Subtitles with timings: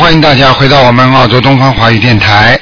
[0.00, 2.58] 欢迎大家回到我们澳洲东方华语电台。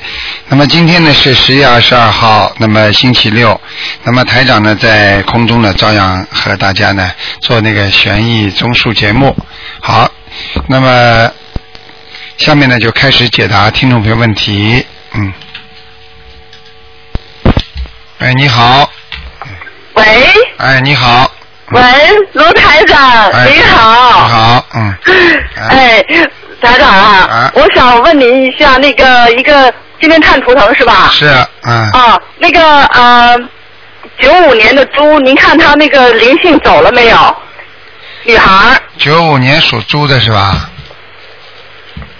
[0.48, 3.58] 那么今天呢是十月二十二号，那么星期六。
[4.02, 7.10] 那么台长呢在空中呢照样和大家呢
[7.40, 9.36] 做那个悬疑综述节目。
[9.80, 10.10] 好，
[10.66, 11.30] 那么
[12.36, 14.84] 下面呢就开始解答听众朋友问题。
[15.12, 15.32] 嗯。
[18.18, 18.90] 哎，你好。
[19.94, 20.04] 喂。
[20.56, 21.30] 哎，你好。
[21.70, 21.82] 喂，
[22.32, 24.26] 卢台长，哎你好。
[24.26, 24.94] 你好，嗯。
[25.70, 26.02] 哎，
[26.60, 31.08] 台长啊，啊我想问您一下，那个一个今天看图腾是吧？
[31.12, 31.26] 是，
[31.62, 31.90] 嗯。
[31.92, 33.38] 啊，那个呃，
[34.18, 37.36] 九五年的猪，您看他那个灵性走了没有？
[38.24, 40.68] 女孩儿九五年属猪的是吧？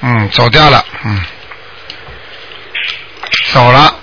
[0.01, 1.20] 嗯，走掉了，嗯，
[3.52, 3.95] 走了，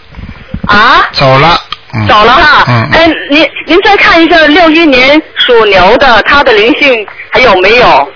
[0.68, 1.58] 啊，走了，
[1.94, 2.66] 嗯，走了哈。
[2.68, 8.12] 嗯哎，您您再看一下六一年属牛的，他的灵性还有没有？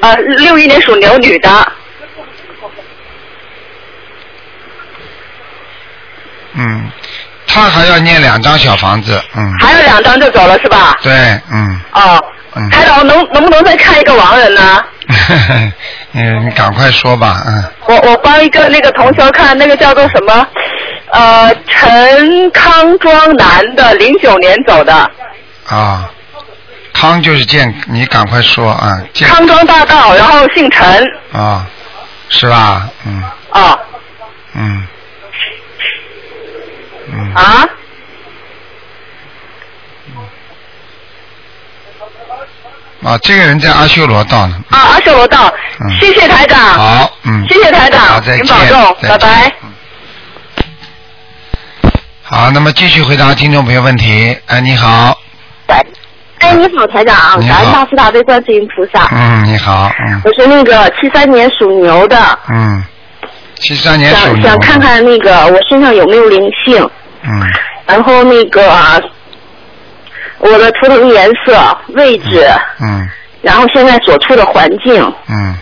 [0.00, 1.72] 呃，六一年属牛女的。
[6.54, 6.90] 嗯，
[7.46, 10.98] 他还要念两张小房子，嗯，还有两张就走了是吧？
[11.02, 11.12] 对，
[11.52, 12.22] 嗯，哦，
[12.54, 14.84] 嗯台长能能不能再看一个亡人呢？
[16.12, 20.46] 嗯，你赶快说吧，嗯，我我帮一个那个同学看，那个叫做什么？
[21.12, 24.92] 呃，陈康庄男的，零九年走的，
[25.68, 26.08] 啊，
[27.00, 31.66] 康就是健，你赶快说啊，健康庄大道，然后姓陈，啊，
[32.28, 32.86] 是吧？
[33.06, 33.22] 嗯。
[33.50, 33.78] 啊。
[34.52, 34.86] 嗯。
[37.12, 37.66] 嗯，啊，
[43.02, 45.50] 啊，这个人在阿修罗道呢，啊，阿修罗道。
[45.80, 49.52] 嗯，谢谢台长，好，嗯，谢谢台好，长，再见，您保重，拜拜。
[49.62, 49.72] 嗯
[52.22, 54.38] 好，那么继续回答听众朋友问题。
[54.46, 55.18] 哎，你好，
[56.40, 59.06] 哎，你好，台长，感恩大慈大悲观世音菩萨。
[59.12, 60.20] 嗯，你好，嗯。
[60.24, 62.16] 我是那个七三年属牛的，
[62.48, 62.82] 嗯，
[63.56, 66.90] 七三年属想牛想，想看看那个我身上有没有灵性，
[67.22, 67.42] 嗯。
[67.86, 68.98] 然后那个啊
[70.38, 72.48] 我的图腾颜色、位置，
[72.80, 73.08] 嗯。
[73.42, 75.14] 然后现在所处的环境。
[75.28, 75.58] 嗯。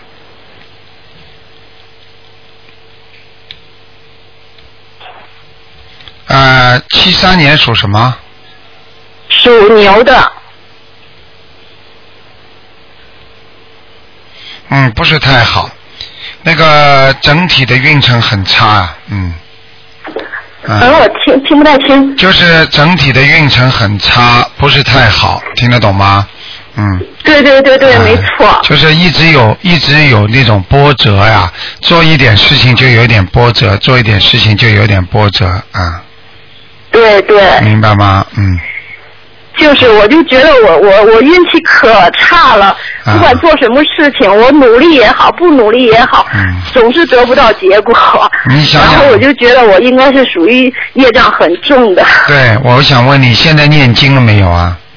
[6.29, 8.15] 呃，七三年属什么？
[9.29, 10.33] 属牛的，
[14.71, 15.71] 嗯，不是太好，
[16.43, 19.35] 那个整体的运程很差啊，嗯。
[20.65, 22.17] 嗯，嗯，我听听不太清。
[22.17, 26.27] 就是整体的运程很差，不是太好，听得懂吗？
[26.77, 27.05] 嗯。
[27.25, 28.61] 对对对对，哎没错。
[28.63, 36.03] 就是一直有一直有那种波折呀，做一点事情就有点波折，做一点事情就有点波折啊，
[36.91, 38.25] 对对，明白吗？
[38.37, 38.59] 嗯，
[39.59, 42.67] 就是我就觉得我我我运气可差了，
[43.05, 46.41] 啊不管做什么事情，我努力也好，不努力也好，嗯
[46.73, 47.95] 总是得不到结果。
[48.49, 52.05] 你想想然后我就觉得我应该是属于业障很重的。
[52.27, 54.77] 对，我想问你现在念经了没有啊？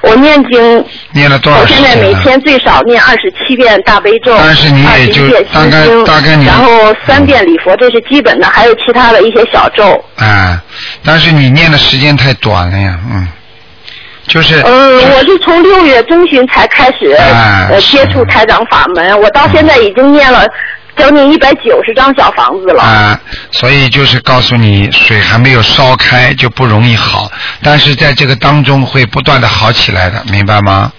[0.00, 1.82] 我念经，念了多少我现？
[1.82, 9.92] 在每天最少念二十七遍大悲咒，但是你也二十一就遍大概大概你然后三遍礼佛，这是基本的，还有其他的一些小咒。
[10.16, 10.62] 啊，
[11.04, 13.26] 但是你念的时间太短了呀，嗯，
[14.28, 14.62] 就是。
[14.64, 17.16] 嗯，我是从六月中旬才开始、
[17.80, 20.46] 接触台长法门，我到现在已经念了
[20.96, 22.82] 将近一百九十张小房子了。
[22.82, 27.30] 啊，所以就是告诉你，水还没有烧开就不容易好，
[27.62, 30.92] 但是在这个当中会不断的好起来的，明白吗？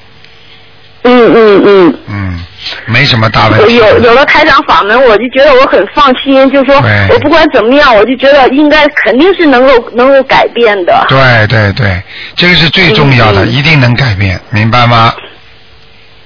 [1.04, 2.00] 嗯嗯嗯。
[2.08, 2.46] 嗯，
[2.86, 3.76] 没什么大问题。
[3.78, 6.76] 有有了台长法门，我就觉得我很放心，就说
[7.10, 11.06] 我不管怎么样，我就觉得应该肯定是能够能够改变的。
[11.08, 12.02] 对对对，
[12.36, 15.14] 这个是最重要的，一定能改变，明白吗？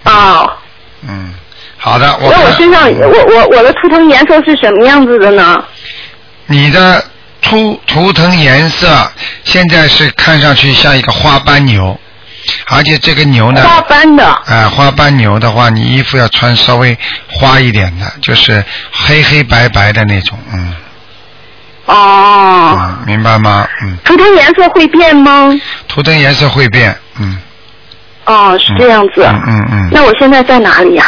[0.03, 0.45] 啊，
[1.07, 1.33] 嗯，
[1.77, 5.63] 好的，我看那我身上我我我的图腾颜色是什么样子的呢？
[6.47, 7.01] 你的
[7.41, 8.87] 图图腾颜色
[9.45, 11.97] 现在是看上去像一个花斑牛，
[12.67, 14.25] 而且这个牛呢，花斑的。
[14.25, 16.97] 啊，花斑牛的话，你衣服要穿稍微
[17.29, 20.73] 花一点的，就是黑黑白白的那种，嗯，
[21.85, 23.67] 哦，嗯，明白吗？
[23.83, 25.49] 嗯，图腾颜色会变吗？
[25.87, 27.37] 图腾颜色会变，嗯，
[28.25, 29.21] 哦，是这样子。
[29.23, 29.89] 嗯嗯嗯。
[29.91, 31.05] 那我现在在哪里呀、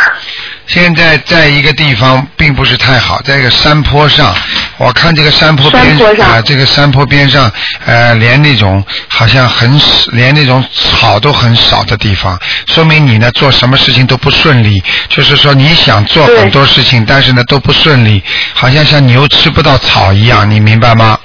[0.68, 4.36] 现在在一个地方并不是太好，在一个山坡上，
[4.78, 7.50] 我看这个山坡边啊，这个山坡边上，
[7.86, 18.22] 呃，连那种好像很少连那种草都很少的地方，说明你呢做什么事情都不顺利，就是说你想做很多事情，但是呢都不顺利，
[18.54, 21.18] 好像像牛吃不到草一样，你明白吗？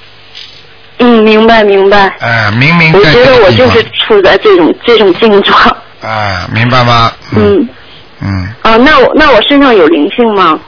[0.99, 2.13] 嗯，明白明白。
[2.19, 5.77] 哎、明明我觉得我就是处在这种这种境状。
[6.01, 7.11] 哎、明白吗？
[7.35, 7.67] 嗯，
[8.21, 10.59] 嗯，啊，那我那我身上有灵性吗？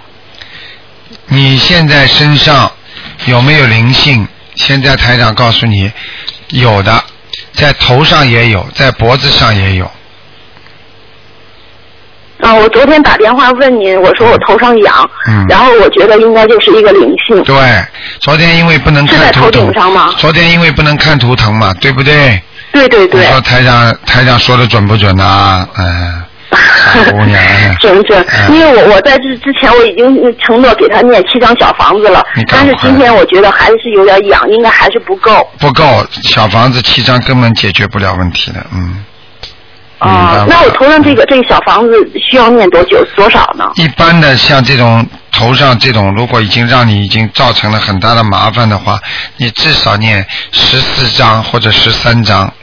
[1.28, 2.72] 你现在身上
[3.26, 4.28] 有没有灵性？
[4.56, 5.92] 现在台长告诉你，
[6.50, 7.04] 有的，
[7.54, 9.92] 在头上也有，在脖子上也有。
[12.42, 17.56] 啊，我昨天打电话问您，我说我头上痒，嗯然后我觉得应该就是一个灵性，对，
[18.20, 20.14] 昨天因为不能是在头看图腾顶上吗？
[20.18, 22.40] 昨天因为不能看图腾嘛，对不对？
[22.74, 23.22] 对对对。
[23.22, 27.42] 你，说台长台长说的准不准呐、嗯，傻姑娘，
[27.80, 28.26] 准准？
[28.50, 35.48] 嗯，因为我我在这之前我已经承诺给他念七张小房子了但是今天我觉得还是有点痒，应该还是不够。
[35.60, 39.04] 不够，小房子七张根本解决不了问题的，嗯。
[40.00, 41.94] 啊吗，那我头上这个这个小房子
[42.30, 43.72] 需要念多久多少呢？
[43.76, 49.00] 一般的像这种头上这种，如果已经让你已经造成了很大的麻烦的话，
[49.38, 52.54] 你至少念十四张或者十三章，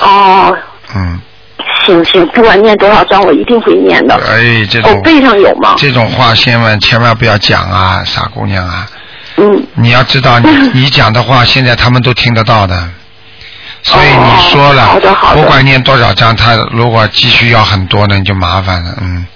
[0.00, 0.56] 哦，
[0.94, 1.20] 嗯，
[1.86, 4.14] 行行，不管念多少章，我一定会念的。
[4.14, 5.74] 哎，这种我背上有吗？
[5.76, 8.86] 这种话千万千万不要讲啊，傻姑娘啊！
[9.36, 12.88] 嗯，你要知道，你 你讲的话，现在他们都听得到的。
[13.82, 19.26] 所以你说了，哦好的好的不管念多少章，他如果继续要很多呢，你就麻烦了，嗯。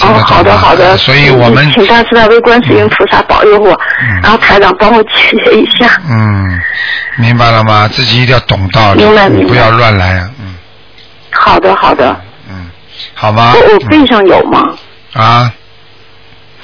[0.00, 0.96] 听得哦，好的好的。
[0.96, 5.10] 所以我们请大慈大悲观世音菩萨保佑我，嗯然后台长帮我解
[5.44, 6.00] 决一下。
[6.08, 6.60] 嗯，
[7.16, 7.86] 明白了吗？
[7.88, 10.54] 自己一定要懂道理，明白明白不要乱来啊，嗯
[11.32, 12.70] 好的好的，嗯，
[13.14, 13.52] 好吗？
[13.54, 14.62] 我我背上有吗？
[15.14, 15.52] 嗯啊，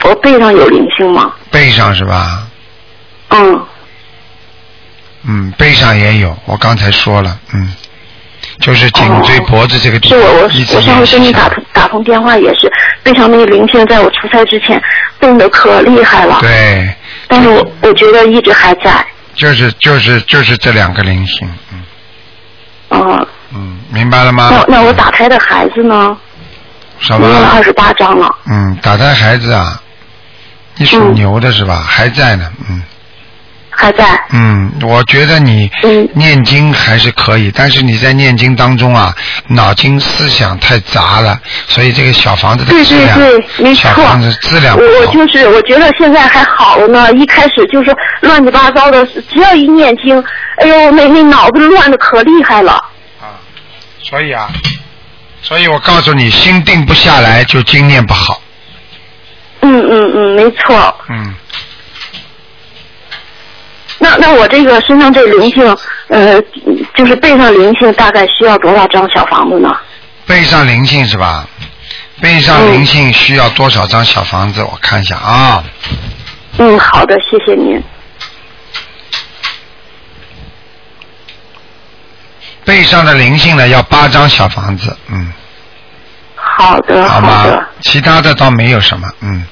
[0.05, 1.33] 我背上有灵性吗？
[1.51, 2.47] 背上是吧？
[3.31, 3.61] 嗯，
[5.25, 7.75] 嗯，背上也有，我刚才说了，嗯，
[8.61, 11.49] 就是颈椎、哦脖子这个地是我我方我上次跟你打。
[11.49, 12.71] 通打通电话也是
[13.03, 14.83] 背上那个灵性，在我出差之前
[15.21, 16.93] 动的可厉害了，对，
[17.29, 19.05] 但是我我觉得一直还在。
[19.35, 21.83] 就是就是就是这两个灵性，嗯
[22.91, 24.49] 嗯，嗯，明白了吗？
[24.51, 26.17] 那那我打胎的孩子呢？
[26.99, 27.29] 什么？
[27.29, 28.35] 念了二十八章了。
[28.51, 29.81] 嗯，打胎孩子啊，
[30.77, 31.85] 你属嗯牛的是吧？
[31.87, 32.83] 还在呢，嗯
[33.77, 34.19] 还在。
[34.31, 39.15] 嗯，我觉得你嗯念经还是可以，但是你在念经当中啊，
[39.49, 41.39] 脑筋思想太杂了，
[41.69, 43.83] 所以这个小房子的对质量，对对，没错。
[43.83, 45.07] 小房子质量不我我。
[45.13, 50.19] 就是我觉得现在还好了呢，一开始就是乱七八糟的，只要一念经，
[50.57, 52.73] 哎呦，那那脑子乱的可厉害了。
[53.21, 53.37] 啊，
[54.03, 54.49] 所以啊，
[55.43, 58.41] 所以我告诉你，心定不下来就经念不好。
[59.63, 60.95] 嗯嗯嗯，没错。
[61.09, 61.35] 嗯，
[63.99, 65.77] 那那我这个身上这灵性，
[66.09, 66.41] 呃，
[66.95, 69.75] 就是背上灵性，大概需要多少张小房子呢？
[70.27, 71.47] 背上灵性是吧？
[72.21, 74.63] 背上灵性需要多少张小房子？
[74.63, 75.65] 我看一下啊。
[76.59, 77.83] 嗯，好的，谢谢您。
[82.65, 85.33] 背上的灵性呢要八张小房子，嗯，
[86.35, 87.67] 好的，好好吗的。？
[87.81, 89.45] 其他的倒没有什么，嗯。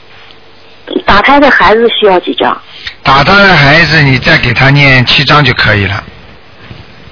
[1.07, 2.61] 打胎的孩子需要几张？
[3.05, 6.03] 打他的孩子，你再给他念七章就可以了，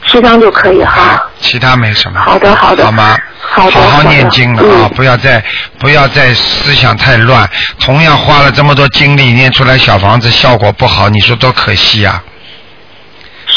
[0.06, 1.00] 七章就可以哈。
[1.00, 2.18] 啊，其他没什么。
[2.18, 3.16] 好的好的好吗？
[3.38, 4.88] 好的好好念经了啊！
[4.90, 5.44] 嗯不要再
[5.78, 7.48] 不要再思想太乱。
[7.78, 12.22] 同样花了这么多精力念出来小房子，效果不好，你说多可惜啊！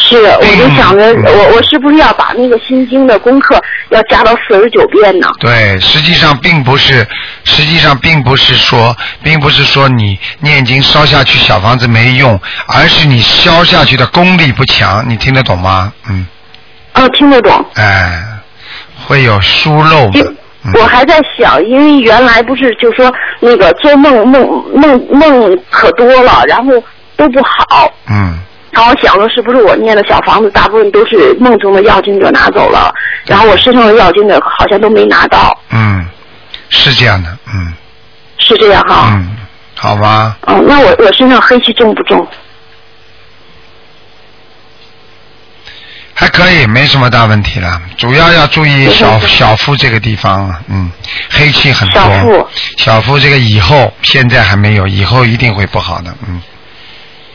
[0.08, 3.60] 是，我就想着，嗯我我是不是要把那个心经的功课
[3.90, 5.28] 要加到四十九遍呢？
[5.40, 7.06] 对，实际上并不是，
[7.44, 15.92] 实际上并不是说，并不是说你念经烧下去小房子没用，而是你烧下去的功力不强，你听得懂吗？
[16.10, 16.26] 嗯，
[16.94, 17.66] 哦，听得懂。
[17.76, 18.24] 哎，
[19.06, 20.34] 会有疏漏的
[20.80, 26.72] 我还在想，因为原来不是就说那个做梦梦梦梦可多了，然后
[27.16, 27.92] 都不好。
[28.10, 28.40] 嗯，
[28.76, 32.94] 然后我想着是不是我念的小房子大部分都是梦中的要经者拿走了，
[33.26, 36.06] 然后我身上的要经者好像都没拿到，嗯，
[36.68, 37.74] 是这样的，嗯
[38.38, 39.12] 是这样哈？
[39.14, 39.38] 嗯，
[39.76, 42.28] 好吧，嗯，那我我身上黑气重不重？
[46.14, 47.82] 还可以，没什么大问题了。
[47.98, 50.92] 主要要注意小小腹这个地方，嗯，
[51.30, 52.02] 黑气很多。
[52.02, 56.42] 小腹小腹这个以后现在还没有，以后一定会不好的，嗯，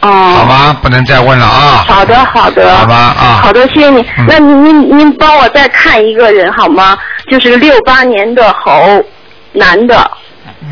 [0.00, 0.09] 哦。
[0.09, 0.76] 好吗？
[0.83, 1.85] 不能再问了啊。
[1.87, 2.76] 好的，好的。
[2.76, 4.00] 好吧啊好的，谢谢你。
[4.19, 6.97] 嗯那您您您帮我再看一个人好吗？
[7.30, 9.04] 就是六八年的猴，
[9.52, 10.11] 男的。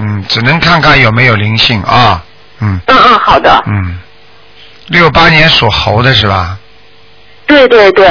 [0.01, 2.23] 嗯，只能看看有没有灵性啊。
[2.61, 3.63] 嗯嗯嗯，好的。
[3.67, 3.99] 嗯，
[4.89, 6.57] 六八年属猴的是吧？
[7.47, 8.07] 对对对。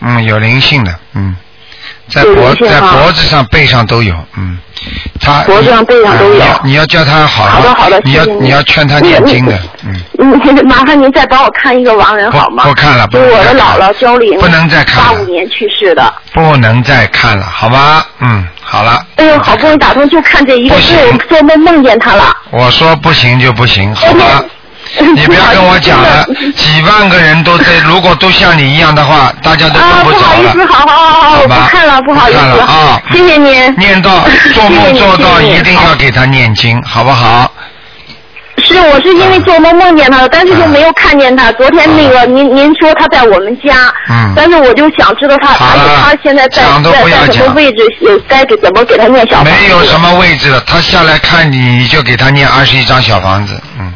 [0.00, 1.36] 嗯，有灵性的，嗯，
[2.10, 4.58] 在脖在脖子上、背上都有，嗯，
[5.20, 12.64] 他脖子上背上都有你要你要叫他好好的好的你要你你要劝他念经的，嗯，嗯，麻烦您再帮我看一个亡人不好吗？
[12.64, 16.12] 不看了不就我的姥姥焦玲，不能再看了八五年去世的。
[16.32, 18.04] 不能再看了，好吧？
[18.20, 19.00] 嗯，好了。
[19.16, 22.36] 哎呦，好不容易打通，就看这一个，我做梦梦见他了。
[22.50, 24.44] 我说不行就不行，好吧？
[25.14, 30.18] 你不要跟我讲了，几万个人都在， 如果都像你一样的话，大家都啊，用着了。
[30.18, 33.76] 不好意思，好好好好，我不看了，不好意不看了思啊 谢谢您。
[33.76, 37.50] 念到做梦做到，一定要给他念经，好不好？
[38.62, 41.50] 是，我是因为做梦梦见他了，但是就没有看见他。
[41.52, 43.74] 昨天那个您您说他在我们家，
[44.10, 49.50] 嗯但是我就想知道他他好了他现在在什么位置，有该给怎么给他念小房子？
[49.50, 53.94] 没有什么位置了，他下来看你，你就给他念二十一张小房子，嗯。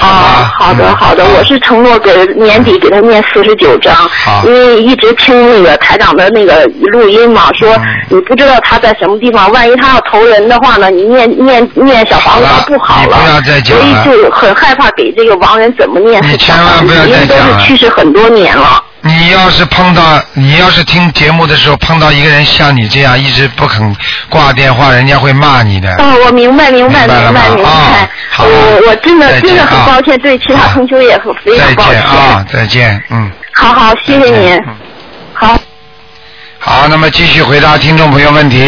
[0.00, 3.94] 啊，好的嗯好的，我是承诺给年底给他念四十九章，
[4.44, 13.16] 因为一直听那个台长的那个录音嘛，说嗯你不知道他在什么地方，万一他要投人的话呢，你念念念小房子好了他不好了。
[13.18, 18.82] 不要再讲所以就很害怕给这个亡人怎么念千万不要因为都再讲了是去世很多年了。
[19.02, 20.02] 你要是碰到，
[20.34, 23.96] 你要是听节目的时候碰到一个人像你这样一直不肯
[24.28, 25.90] 挂电话，人家会骂你的。
[25.96, 31.94] 哦，我明白明白明白明白明啊，好我我真再见的真的很啊抱歉，对其他好同学也很非再常抱歉。
[31.94, 33.30] 见啊，再见，嗯。
[33.54, 34.76] 好好，谢谢再见您嗯。
[35.32, 35.58] 好。
[36.58, 38.58] 好，那么继续回答听众朋友问题。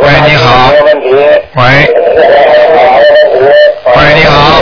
[0.00, 0.72] 喂，你好。
[1.54, 1.62] 喂。
[3.96, 4.60] 喂，你好。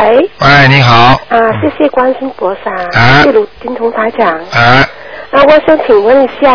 [0.00, 1.20] 喂，喂，你好。
[1.28, 4.28] 啊，谢谢关心菩萨，啊谢谢卢金彤台长。
[4.50, 4.88] 啊，
[5.30, 6.50] 啊，我想请问一下，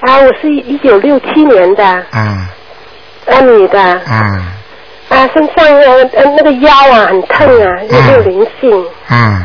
[0.00, 2.48] 啊，我是一九六七年的，嗯
[3.26, 3.78] 啊，女的，
[4.10, 4.42] 嗯
[5.10, 8.86] 啊，身上呃呃那个腰啊很疼啊，有没有灵性？
[9.10, 9.44] 嗯，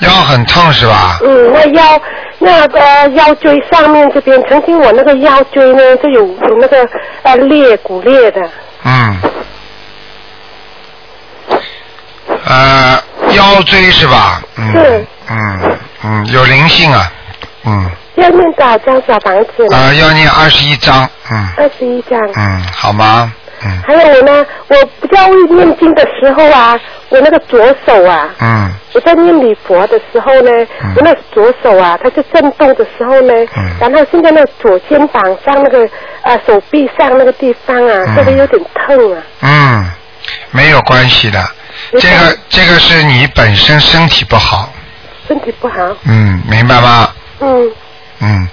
[0.00, 1.18] 腰很痛是吧？
[1.22, 2.00] 嗯，那腰
[2.38, 6.88] 那个腰椎上面这边，曾经我那个腰椎呢就有有那个
[7.22, 8.40] 呃裂骨裂的，
[8.86, 9.16] 嗯。
[12.52, 13.02] 呃，
[13.34, 14.42] 腰椎是吧？
[14.56, 14.72] 嗯。
[14.72, 15.06] 是。
[15.30, 17.10] 嗯嗯，有灵性啊。
[17.64, 17.90] 嗯。
[18.16, 19.78] 要念多少张小房子啊？
[19.88, 21.08] 呃，要念二十一张。
[21.30, 22.20] 嗯二十一张。
[22.36, 23.32] 嗯，好吗？
[23.64, 26.76] 嗯还有我呢，我比较会念经的时候啊，
[27.10, 30.50] 我那个左手啊，嗯我在念礼佛的时候呢，
[30.82, 35.88] 嗯我那左手啊，它是震动的时候呢，嗯然后现在那左肩膀上那个
[36.22, 39.22] 啊手臂上那个地方啊，嗯这个有点痛啊。
[39.42, 39.90] 嗯，
[40.50, 41.40] 没有关系的。
[42.00, 44.72] 这个这个是你本身身体不好，
[45.28, 45.74] 身体不好。
[46.04, 47.12] 嗯，明白吗？
[47.40, 47.70] 嗯
[48.24, 48.48] 嗯，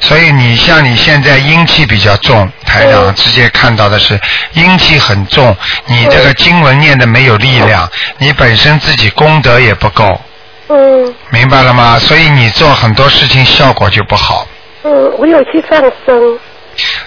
[0.00, 4.18] 所以你像你现在阴气比较重，台长嗯直接看到的是
[4.54, 5.54] 阴气很重，
[5.86, 7.86] 你这个经文念的没有力量，
[8.18, 10.18] 你本身自己功德也不够，
[10.68, 11.98] 嗯明白了吗？
[11.98, 14.46] 所以你做很多事情效果就不好。
[14.84, 16.38] 嗯，我有去放生。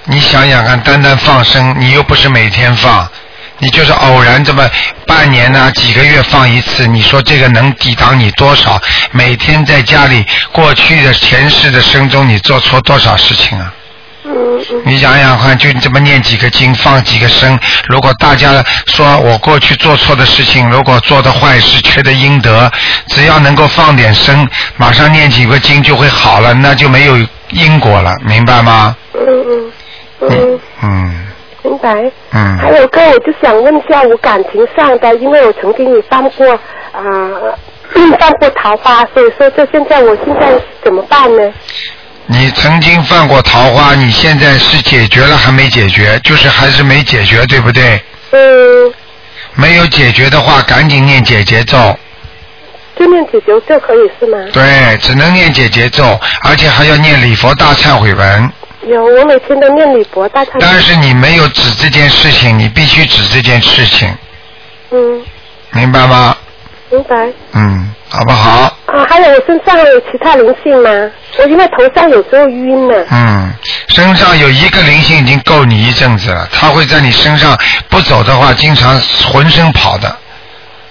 [0.03, 3.09] 你想想看，单单放生，你又不是每天放，
[3.63, 4.69] 你就是偶然这么
[5.07, 8.77] 半年呢、几个月放一次，你说这个能抵挡你多少？
[9.11, 13.73] 每天在家里，过去的前世的生中，你做错多少事情啊？
[14.83, 17.57] 你想想看，就这么念几个经，放几个生。
[17.87, 22.69] 如果大家说我过去做错的事情，如果做的坏事缺的阴德，
[23.07, 27.17] 只要能够放点生，马上念几个经就会好了，那就没有
[27.51, 28.93] 因果了，明白吗？
[29.13, 29.71] 嗯嗯
[30.29, 31.22] 嗯，嗯
[31.63, 32.11] 明白。
[32.31, 32.57] 嗯。
[32.59, 37.01] 还有个，我就想问一下我感情上的，因为我曾经也犯过啊、
[38.19, 40.53] 犯过桃花，所以说这现在我现在
[40.83, 41.53] 怎么办呢？
[42.25, 46.19] 你曾经犯过桃花，你现在是解决了还没解决？
[46.23, 48.01] 就是还是没解决，对不对？
[48.31, 48.93] 嗯，
[49.55, 51.77] 没有解决的话，赶紧念解结咒。
[52.95, 54.37] 就念解结咒可以是吗？
[54.53, 58.51] 对，只能念解结咒，而且还要念礼佛大忏悔文。
[58.87, 60.51] 有，我每天都念礼佛大忏。
[60.59, 64.13] 但是你没有指这件事情，你必须指这件事情，
[64.91, 65.21] 嗯，
[65.71, 66.35] 明白吗？
[66.89, 67.27] 明白。
[67.53, 68.77] 嗯，好不好？
[68.85, 70.89] 啊，还有我身上还有其他灵性吗？
[71.39, 72.93] 我因为头上有时候晕呢。
[73.09, 73.51] 嗯，
[73.89, 77.57] 身上有一个灵性已经够你一阵子了，它会在你身上
[77.89, 78.99] 不走的话，经常
[79.31, 80.15] 浑身跑的。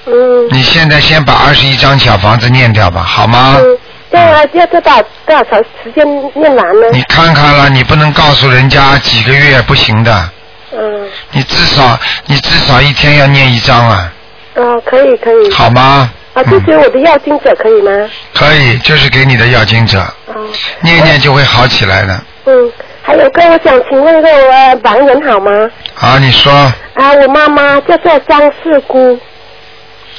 [0.07, 0.49] 嗯。
[0.51, 3.57] 你现在先把二十一张小房子念掉吧，好吗？
[3.61, 3.79] 嗯，
[4.13, 6.05] 这样啊，要多少多少时间
[6.35, 6.89] 念完呢？
[6.93, 10.31] 你看看了，你不能告诉人家几个月不行的，
[10.73, 14.13] 嗯，你至少你至少一天要念一张啊，
[14.57, 15.51] 哦，可以可以。
[15.53, 16.11] 好吗？
[16.35, 17.91] 啊，这些我的要经者可以吗？
[18.35, 20.35] 可以，就是给你的要经者，哦，
[20.81, 22.21] 念念就会好起来的。
[22.47, 25.51] 嗯，还有个，我想请问个呃盲人好吗？
[25.95, 29.19] 好，你说啊，我妈妈叫做张四姑，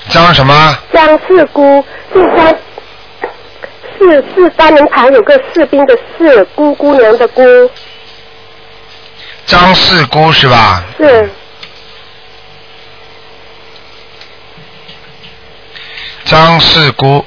[0.09, 0.77] 张什么？
[0.93, 1.83] 张四姑，
[2.13, 2.55] 姓张，
[4.03, 7.41] 士士单人旁有个士兵的士，姑姑娘的姑，
[9.45, 10.83] 张四姑是吧？
[10.97, 11.29] 是
[16.25, 17.25] 张四姑，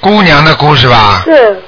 [0.00, 1.22] 姑娘的姑是吧？
[1.24, 1.62] 是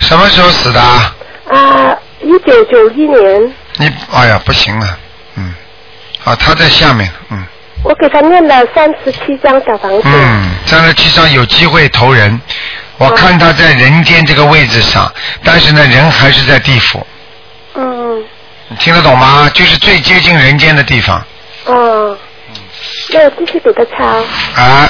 [0.00, 0.80] 什么时候死的？
[0.80, 4.98] 啊，一九九一年，你哎呀，不行了，
[5.36, 5.54] 嗯，
[6.24, 7.46] 啊，他在下面，嗯
[7.84, 10.02] 我给他念了三十七张小房子。
[10.04, 12.40] 嗯，三十七张有机会投人，
[12.98, 15.12] 我看他在人间这个位置上，
[15.44, 17.04] 但是呢，人还是在地府，
[17.74, 18.22] 嗯
[18.68, 19.50] 你听得懂吗？
[19.52, 21.22] 就是最接近人间的地方，
[21.66, 22.16] 哦，
[23.12, 24.06] 那我继续给他抄。
[24.62, 24.88] 啊，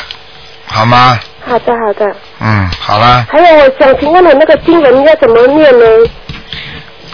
[0.67, 1.19] 好吗？
[1.45, 2.17] 好的好的。
[2.41, 5.85] 嗯，好了，还有，我想请问你那个经文要怎么念呢？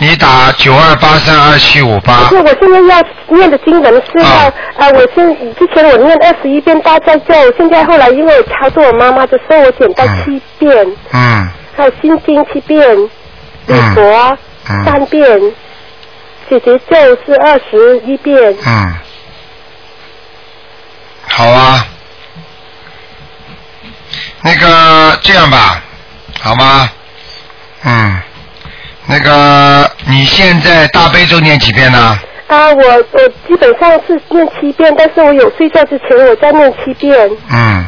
[0.00, 2.28] 你打九二八三二七五八。
[2.28, 4.52] 不是，，我现在要念的经文是要啊。
[4.76, 13.10] 啊、我现之前我念二十一遍大悲咒，现在后来因为我操作我妈妈的时候，我减到嗯七遍，嗯还有心经七遍，礼
[13.74, 14.38] 嗯佛
[14.70, 14.84] 嗯。
[14.84, 15.40] 三遍，
[16.48, 18.56] 姐姐咒是二十一遍。
[18.64, 18.94] 嗯，
[21.26, 21.84] 好啊，
[24.42, 25.82] 那个这样吧，
[26.40, 26.88] 好吗？
[27.84, 28.22] 嗯，
[29.10, 32.18] 那个你现在大悲咒念几遍呢？
[32.46, 37.30] 啊，我我基本上是念七遍，但是我有睡觉之前我再念七遍。
[37.50, 37.86] 嗯，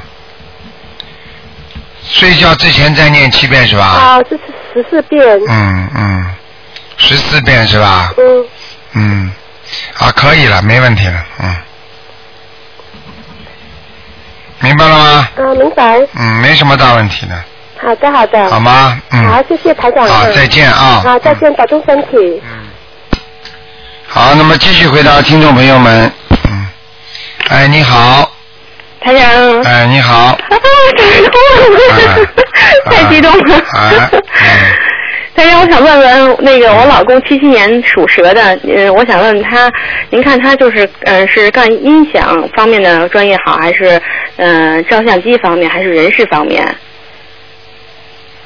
[2.02, 3.84] 睡觉之前再念七遍是吧？
[3.84, 5.22] 啊，这是十四遍。
[5.48, 6.34] 嗯嗯，
[6.96, 8.12] 十四遍是吧？
[8.16, 8.46] 嗯，
[8.94, 9.32] 嗯，
[9.98, 11.56] 啊，可以了，没问题了，嗯，
[14.60, 15.28] 明白了吗？
[15.36, 16.00] 啊，明白。
[16.14, 17.44] 嗯，没什么大问题的，
[17.82, 18.50] 好的，好的。
[18.50, 19.00] 好吗？
[19.12, 19.25] 嗯。
[19.26, 20.06] 好，谢谢台长。
[20.06, 21.00] 好，嗯再见啊。
[21.02, 22.40] 好，再见，保重身体。
[22.44, 22.68] 嗯。
[24.06, 26.12] 好，那么继续回答听众朋友们。
[26.49, 26.66] 嗯。
[27.49, 28.30] 哎，你好。
[29.00, 29.62] 台长。
[29.62, 30.14] 哎，你好。
[30.14, 30.38] 啊，
[32.84, 33.56] 太激动了。
[33.75, 34.22] 哎，嗯。
[35.34, 39.73] 台长，我想问问那个我老公七七年属蛇的，嗯，我想问问他，
[40.10, 43.99] 您看他就是呃是干音响方面的专业好，还是
[44.36, 46.62] 呃照相机方面，还是人事方面？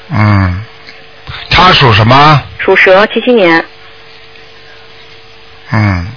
[0.09, 0.63] 嗯。
[1.49, 2.41] 他属什么？
[2.59, 3.63] 属蛇，七七年。
[5.71, 6.07] 嗯，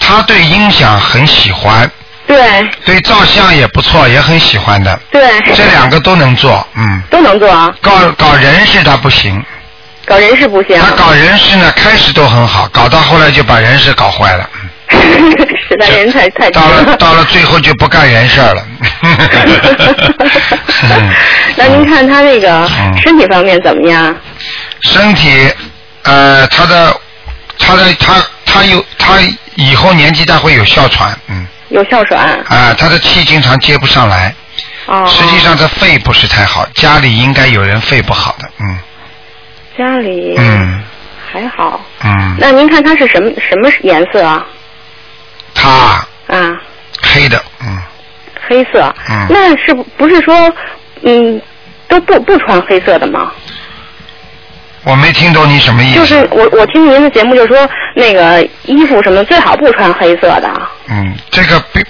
[0.00, 1.90] 他对音响很喜欢，
[2.26, 2.38] 对
[2.84, 4.98] 对照相也不错，也很喜欢的。
[5.10, 5.22] 对。
[5.54, 7.02] 这两个都能做，嗯。
[7.10, 7.72] 都能做啊。
[7.80, 9.44] 搞搞人事他不行，
[10.06, 10.80] 搞人事不行。
[10.80, 14.48] 他搞人事呢，开始都很好，搞到后来就把人事搞坏了。
[14.88, 18.66] 实在人太太到了到了最后就不干人事儿了。
[21.56, 24.14] 那您看他那个嗯身体方面怎么样？
[24.82, 25.52] 身体，
[26.02, 26.94] 呃，他的
[27.58, 29.14] 他的他他有他
[29.56, 32.18] 以后年纪大会有哮喘，嗯，有哮喘。
[32.48, 34.34] 啊、他的气经常接不上来。
[34.86, 35.04] 哦。
[35.06, 38.78] 实际上他肺不是太好，家里应该有人肺不好的，嗯
[39.76, 40.82] 家里嗯
[41.32, 41.84] 还好。
[42.04, 44.44] 嗯，那您看他是什么什么颜色啊？
[45.56, 46.60] 他啊，
[47.02, 47.78] 黑的，嗯
[48.48, 48.94] 黑色。
[49.08, 50.32] 嗯那是不不是说，
[51.02, 51.40] 嗯，
[51.88, 53.32] 都不不穿黑色的吗？
[54.84, 55.98] 我没听懂你什么意思。
[55.98, 60.68] 就是我我听您的节目就说那个衣服什么最好不穿黑色的。
[60.88, 61.80] 嗯，这个不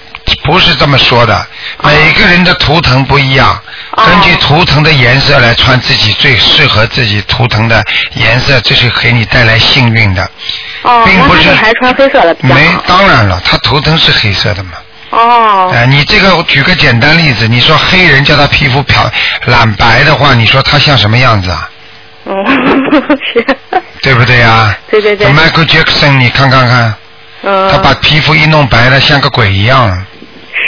[0.43, 1.35] 不是这么说的，
[1.77, 3.59] 哦每个人的图腾不一样，
[3.95, 7.83] 根据图腾的颜色来穿自己最适合自己图腾的
[8.15, 10.29] 颜色，这是给你带来幸运的。
[10.83, 14.71] 哦，并不是那还穿黑色的没。，当然了，他图腾是黑色的嘛。
[15.09, 15.71] 哦。
[15.73, 19.09] 哎、你这个我举个简单例子，你说黑人叫他皮肤漂
[19.45, 21.69] 染白的话，你说他像什么样子啊？
[22.25, 22.33] 嗯，
[23.33, 23.57] 是。
[24.03, 24.77] 对不对呀？
[24.91, 25.27] 对对对。
[25.27, 26.93] Michael Jackson，你看看看，
[27.41, 27.71] 嗯。
[27.71, 30.05] 他把皮肤一弄白了，像个鬼一样，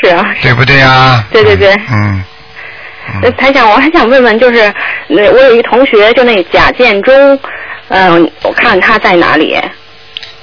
[0.02, 0.36] 是啊。
[0.42, 1.24] 对不对呀？
[1.32, 1.74] 对对对。
[1.92, 2.24] 嗯。
[3.24, 4.72] 呃，台长，我还想问问，就是，
[5.08, 7.40] 那，我有一同学，就那贾建中，
[7.88, 9.60] 嗯、我看他在哪里？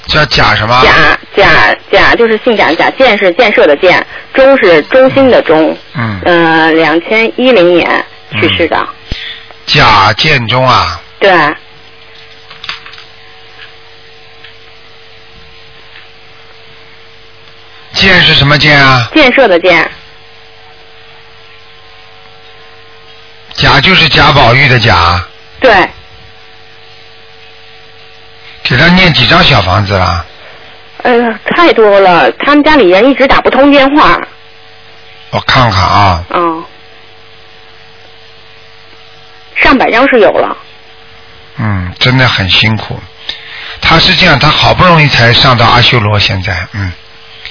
[0.09, 0.83] 叫贾什么？
[0.85, 4.05] 贾贾贾就是姓贾，贾建是建设的建，
[4.35, 5.77] 中是中心的中。
[5.95, 6.21] 嗯。
[6.25, 8.85] 呃，两千一零年去世的。
[9.67, 11.31] 贾建中啊，对。
[17.97, 19.09] 建是什么建啊？
[19.15, 19.91] 建设的建。
[23.55, 25.27] 贾就是贾宝玉的贾，
[25.59, 25.89] 对。
[28.63, 30.25] 给他念几张小房子了？
[31.03, 31.13] 呃，
[31.57, 34.21] 太多了，他们家里人一直打不通电话。
[35.31, 36.65] 我看看啊，嗯。
[39.55, 40.57] 上百张是有了。
[41.57, 43.01] 嗯，真的很辛苦。
[43.81, 46.93] 他是这样，他好不容易才上到阿修罗，现在，嗯，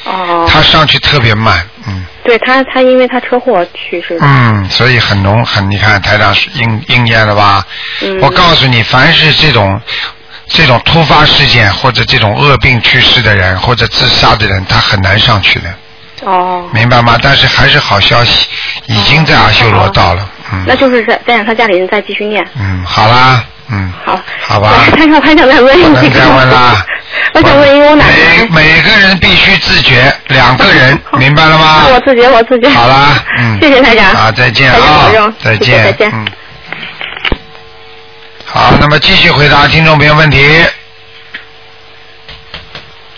[0.05, 4.25] 哦，他上去特别慢，嗯对他他因为他车祸去世的。
[4.25, 7.65] 嗯，所以很浓很，你看台长应应验了吧？
[8.01, 8.19] 嗯。
[8.21, 9.79] 我告诉你，凡是这种
[10.47, 15.73] 这种突发事件或者这种恶病去世的人或者自杀的人，他很难上去的，
[16.23, 16.67] 哦。
[16.73, 17.17] 明白吗？
[17.21, 18.47] 但是还是好消息，
[18.87, 22.43] 已经在阿修罗道了，嗯那就是再再让他家里人再继续念。
[22.55, 24.19] 嗯，好啦，嗯，好。
[24.47, 24.73] 好吧。
[24.95, 25.89] 还想还想再问一个。
[25.89, 26.85] 不能再问啦。
[27.33, 28.13] 我想问一个我奶奶。
[28.49, 31.85] 每每个人必须自觉，两个人，明白了吗？
[31.93, 32.69] 我自觉，我自觉。
[32.69, 33.59] 好啦， 嗯。
[33.59, 34.05] 谢谢台长。
[34.15, 36.25] 好，再见啊，再谢谢再见，嗯。
[38.45, 40.63] 好，那么继续回答听众朋友问题。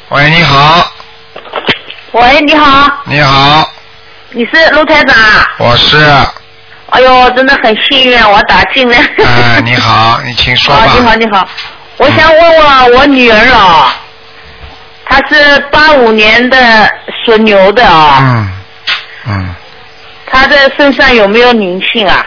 [0.09, 0.89] 喂，你好，
[2.13, 3.69] 喂，你好，你好，
[4.31, 5.45] 你是陆台长啊？
[5.57, 5.97] 我是，
[6.89, 8.97] 哎呦，真的很幸运，我打进来。
[9.23, 10.91] 哎，你好， 你请说啊，吧。
[10.95, 11.47] 你好，你好，
[11.97, 13.95] 我想问问我女儿啊，
[15.05, 16.57] 她是八五年的
[17.25, 18.49] 属牛的啊，嗯
[19.27, 19.55] 嗯，
[20.25, 22.25] 她的身上有没有灵性啊？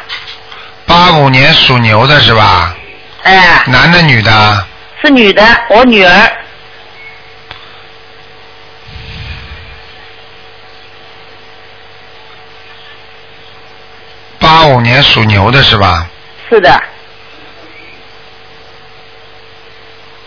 [0.86, 2.74] 八五年属牛的是吧？
[3.22, 4.66] 哎，男的女的？
[5.02, 6.32] 是女的，我女儿。
[14.50, 16.08] 八五年属牛的是吧？
[16.48, 16.72] 是的，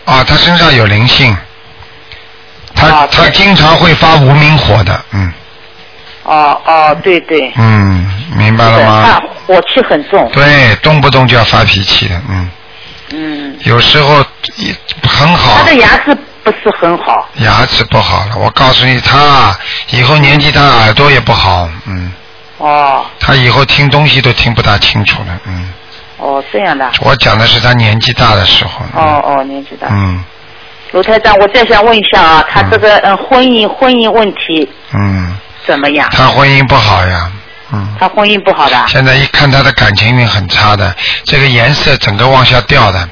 [0.06, 1.36] 啊，他身上有灵性，
[2.74, 5.30] 他、啊他经常会发无名火的，嗯
[6.22, 7.52] 哦哦，对对。
[7.56, 9.20] 嗯，明白了她吗？
[9.46, 10.26] 火气很重。
[10.32, 12.50] 对，动不动就要发脾气的，嗯，
[13.10, 13.58] 嗯。
[13.64, 14.24] 有时候
[14.56, 17.28] 也很好他，的牙齿不是很好。
[17.40, 18.38] 牙齿不好了。
[18.38, 19.54] 我告诉你，他
[19.90, 22.10] 以后年纪大，耳朵也不好，嗯，
[22.68, 25.72] 哦他以后听东西都听不大清楚了，嗯。
[26.18, 26.90] 哦，这样的。
[27.00, 29.88] 我讲的是他年纪大的时候，哦哦，年纪大。
[29.90, 30.24] 嗯
[30.92, 36.08] 卢台长，我再想问一下啊，他这个嗯婚姻婚姻问题嗯，怎么样？
[36.12, 37.32] 他婚姻不好呀，
[37.72, 37.96] 嗯。
[37.98, 38.84] 他婚姻不好的。
[38.86, 43.08] 现在一看他的感情运很差的，这个颜色整个往下掉的，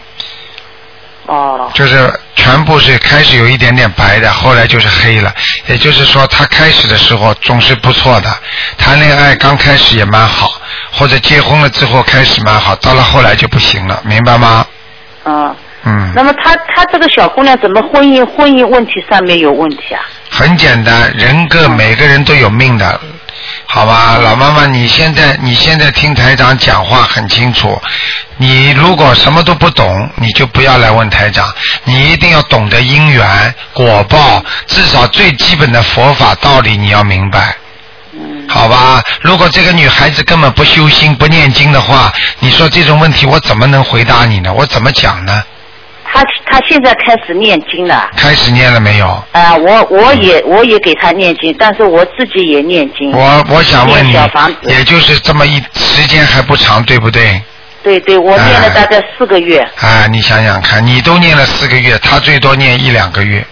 [1.34, 5.32] 哦就是全部是开始有一点点白的，后来就是黑了。
[5.66, 8.30] 也就是说，他开始的时候总是不错的，
[8.76, 10.52] 谈恋爱刚开始也蛮好，
[10.90, 14.66] 或者结婚了之后开始蛮好，到了后来就不行了，明白吗？
[15.24, 15.56] 嗯。
[15.84, 20.00] 嗯，那么他他这个小姑娘怎么婚姻婚姻问题上面有问题啊？
[20.30, 23.00] 很简单，人各每个人都有命的，
[23.66, 27.76] 好吧，老妈妈，你现在你现在听台长讲话很清楚，
[28.42, 31.48] 你如果什么都不懂，你就不要来问台长，
[31.84, 37.54] 你一定要懂得因缘果报，至少最基本的佛法道理你要明白。
[38.48, 44.52] 好吧，如果这个女孩子根本不修心、不念经的话，你说这种问题我怎么能回答你呢？
[44.52, 45.44] 我怎么讲呢？
[46.12, 48.10] 她她现在开始念经了。
[48.16, 49.06] 开始念了没有？
[49.30, 53.12] 啊、我我也我也给她念经，但是我自己也念经。
[53.12, 54.18] 我我想问你
[54.62, 57.40] 也就是这么一时间还不长，对不对？
[57.82, 59.58] 对对，我念了大概四个月。
[59.80, 63.44] 啊，你想想看，你都念了四个月，他最多念一两个月。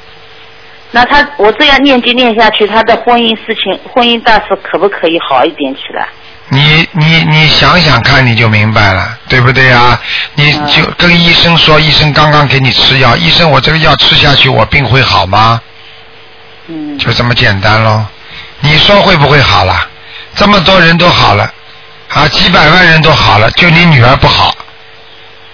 [0.92, 6.08] 那他我这样念经念下去，他的婚姻事情、婚姻大事可不可以好一点起来？
[6.48, 10.00] 你你你想想看，你就明白了，对不对啊？
[10.34, 15.60] 你就跟医生说，医生刚刚给你吃药，医生我这个药吃下去，我病会好吗？
[16.66, 16.98] 嗯。
[16.98, 18.04] 就这么简单喽。
[18.60, 19.88] 你说会不会好了？
[20.34, 21.52] 这么多人都好了，
[22.14, 24.54] 啊，几百万人都好了，就你女儿不好。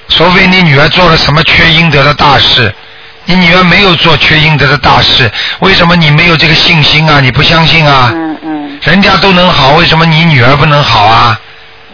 [0.09, 2.73] 除非你女儿做了什么缺阴德的大事，
[3.25, 7.21] 你女儿没有做缺阴德的大事，为什么你没有这个信心啊？
[7.21, 8.11] 你不相信啊？
[8.15, 11.39] 嗯嗯人家都能好，为什么你女儿不能好啊？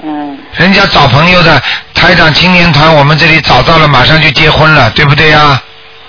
[0.04, 1.60] 嗯人家找朋友的
[1.94, 5.60] 台长青年团，我们这里找到了，马上就结婚了，对不对呀、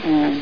[0.06, 0.42] 嗯。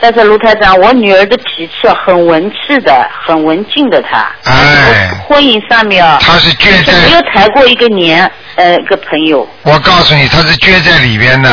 [0.00, 4.28] 但是卢台长，我女儿的脾气很文气的，很文静的她。
[4.44, 9.48] 哎，婚姻上面啊，她是倔没在，有谈过一个年，呃，一个朋友。
[9.62, 11.50] 我告诉你，她是倔在里边的，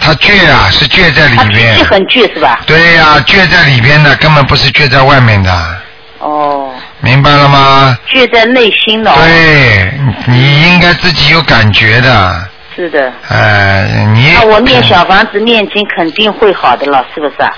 [0.00, 1.84] 她倔啊，是倔在里边脾边气。
[1.84, 2.60] 很倔是吧？
[2.66, 5.76] 对呀、倔在里边的，根本不是倔在外面的，
[6.18, 7.96] 哦，明白了吗？
[8.12, 9.14] 倔在内心的、哦。
[9.16, 9.92] 对，
[10.26, 13.12] 你应该自己有感觉的，是的。
[13.28, 17.52] 呃，你那我念小房子念经肯定会好的了，是不是啊？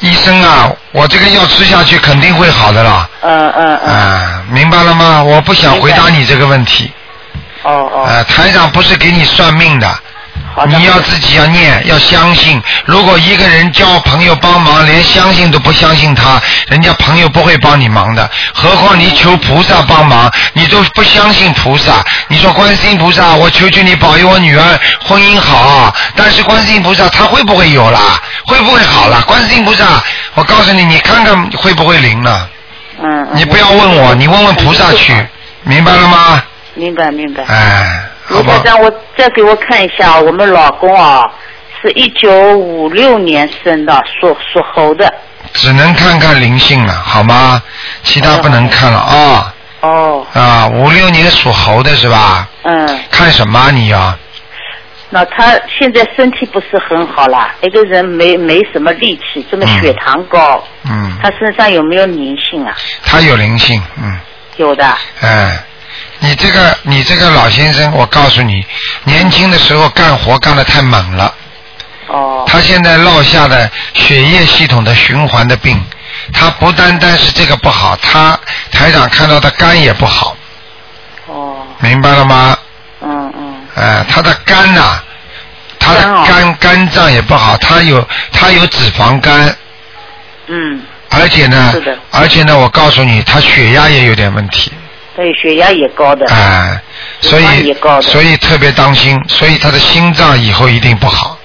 [0.00, 3.08] 医生啊，我这个药吃下去肯定会好的了。
[3.22, 3.94] 嗯嗯嗯。
[3.94, 5.22] 啊，明白了吗？
[5.22, 6.92] 我不想回答你这个问题。
[7.62, 8.04] 哦哦。
[8.08, 9.88] 呃，台长不是给你算命的。
[10.66, 12.62] 你要自己要念，要相信。
[12.84, 18.30] 如果一个人交朋友帮忙，连相信都不相信他，人家朋友不会帮你忙的。
[18.52, 22.04] 何况你求菩萨帮忙，你都不相信菩萨。
[22.28, 28.22] 你说观世音菩萨，我求求你保佑我女儿婚姻好，但是观世音菩萨他会不会有啦？
[28.46, 29.22] 会不会好啦？
[29.26, 30.02] 观世音菩萨，
[30.34, 32.48] 我告诉你，你看看会不会灵了？
[33.02, 33.24] 嗯。
[33.24, 35.14] 嗯你不要问我，你问问菩萨去，
[35.62, 36.42] 明白了吗？
[36.74, 37.42] 明白明白。
[37.44, 38.04] 哎。
[38.28, 41.30] 卢台长，我再给我看一下，我们老公啊，
[41.80, 45.12] 是一九五六年生的，属属猴的。
[45.52, 47.62] 只能看看灵性了，好吗？
[48.02, 50.66] 其他不能看了啊、哦，啊！
[50.68, 52.48] 五六年属猴的是吧？
[52.62, 54.18] 嗯，看什么啊你呀、
[55.10, 62.74] 那他现在身体不是很好啦，一个人没没什么力气，这么嗯血糖高，嗯，他身上有没有灵性啊？
[63.04, 64.18] 他有灵性，嗯，
[64.56, 64.84] 有的。
[65.20, 65.62] 哎，
[66.24, 68.64] 你这个你这个老先生，我告诉你，
[69.04, 71.34] 年轻的时候干活干得太猛了，
[72.06, 72.44] 哦。
[72.48, 75.78] 他现在落下的血液系统的循环的病，
[76.32, 78.38] 他不单单是这个不好，他
[78.72, 80.34] 台长看到他肝也不好，
[81.26, 82.56] 哦，明白了吗？
[83.02, 83.54] 嗯嗯。
[83.76, 85.02] 哎，他的肝呐、
[85.78, 86.24] 他的肝哦。
[86.26, 89.54] 肝肝脏也不好，他有他有脂肪肝，
[90.46, 91.74] 嗯，而且呢
[92.10, 94.72] 而且呢，我告诉你，他血压也有点问题，
[95.16, 96.26] 对，血压也高的。
[96.26, 96.82] 哎，
[97.20, 101.38] 所以所以特别当心，所以他的心脏以后一定不好，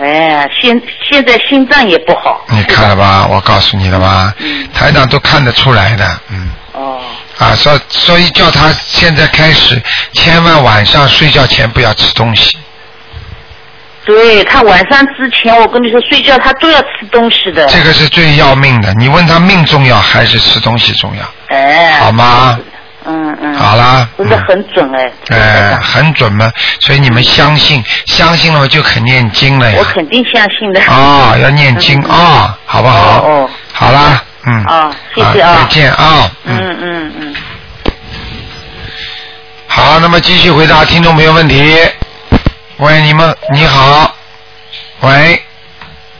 [0.00, 2.44] 哎，现现在心脏也不好。
[2.48, 3.26] 你看了吧？
[3.30, 4.34] 我告诉你了吧？
[4.38, 6.50] 嗯台长都看得出来的，嗯。
[6.72, 7.00] 哦，
[7.38, 9.80] 啊，所所以叫他现在开始，
[10.12, 12.58] 千万晚上睡觉前不要吃东西。
[14.04, 17.66] 对他晚上之前，我跟你说睡觉他都要吃东西的。
[17.66, 18.92] 这个是最要命的。
[18.94, 21.24] 你问他命重要还是吃东西重要？
[21.48, 21.92] 哎。
[22.00, 22.58] 好吗？
[23.08, 23.54] 嗯嗯。
[23.54, 25.12] 好啦不是很准哎。
[25.30, 29.84] 哎、很准嘛，所以你们相信，相信了我就肯念经了呀我。
[29.84, 30.80] 肯定相信的。
[30.88, 33.22] 哦，要念经 嗯啊、好不好？
[33.22, 34.64] 哦哦好啦，嗯。
[34.64, 36.30] 啊谢谢啊再见啊。
[36.44, 37.34] 嗯嗯嗯。
[39.68, 41.76] 好，那么继续回答听众朋友问题。
[42.78, 44.14] 喂，你们你好，
[45.00, 45.42] 喂，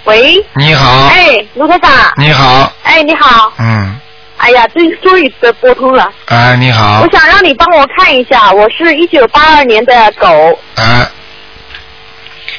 [0.05, 3.99] 喂，你好，哎，卢科长，你好，哎，你好，嗯，
[4.39, 6.13] 哎呀，终终于得拨通了。
[6.27, 11.07] 哎，你好我，想让你帮我看一下，我是一九八二年的狗，哎，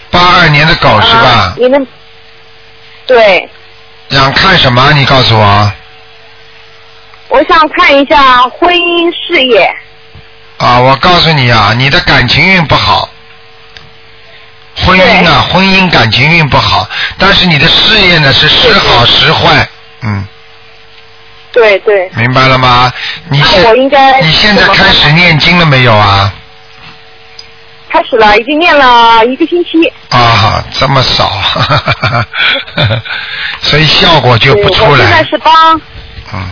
[0.09, 1.53] 八二年的狗是吧啊？
[1.57, 1.87] 你们？
[3.05, 3.49] 对，
[4.09, 4.91] 想看什么？
[4.93, 5.71] 你告诉我。
[7.29, 9.69] 我想看一下婚姻事业。
[10.57, 13.09] 啊，我告诉你啊，你的感情运不好，
[14.75, 19.69] 婚姻啊，婚姻感情运不好，但是你的事业呢是时好时坏，
[20.01, 20.27] 嗯，
[21.57, 22.93] 对对，明白了吗？
[23.31, 26.31] 你我应该你现在开始念经了没有啊？
[27.89, 29.91] 开始了，已经念了一个星期。
[30.09, 31.31] 啊，这么少，
[33.61, 35.23] 所以效果就不出来我现在。
[35.23, 35.81] 是帮
[36.33, 36.45] 嗯，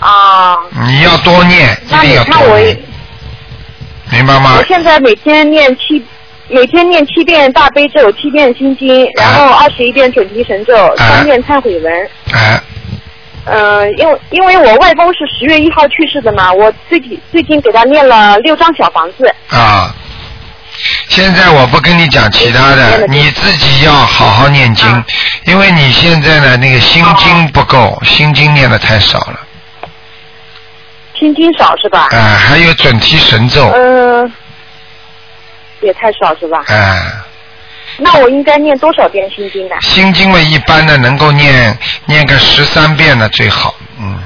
[0.00, 0.56] 啊，
[0.86, 2.78] 你要多念，一定要多念，
[4.10, 4.64] 明白吗我？
[4.66, 6.02] 现在每天念七。
[6.50, 12.10] 每天念七遍大悲咒，七遍心经，然后二十一遍准提神咒，啊三遍忏悔文。
[12.32, 12.58] 哎，
[13.46, 19.34] 嗯，因为因为我外公是十月一号去世的嘛，我最近最近给他念了六张小房子。
[19.48, 19.94] 啊，
[21.08, 25.04] 现在我不跟你讲其他的，你自己要好好念经，啊
[25.46, 29.40] 因为你现在呢那个心经不够，心经念的太少了，
[31.18, 32.08] 心经少是吧？
[32.10, 34.30] 啊、还有准提神咒，嗯、
[35.80, 36.64] 也太少是吧？
[36.66, 37.00] 哎、
[38.00, 39.74] 那我应该念多少遍心经呢？
[39.82, 44.22] 心经嘛一般呢能够念念个十三遍呢最好，嗯。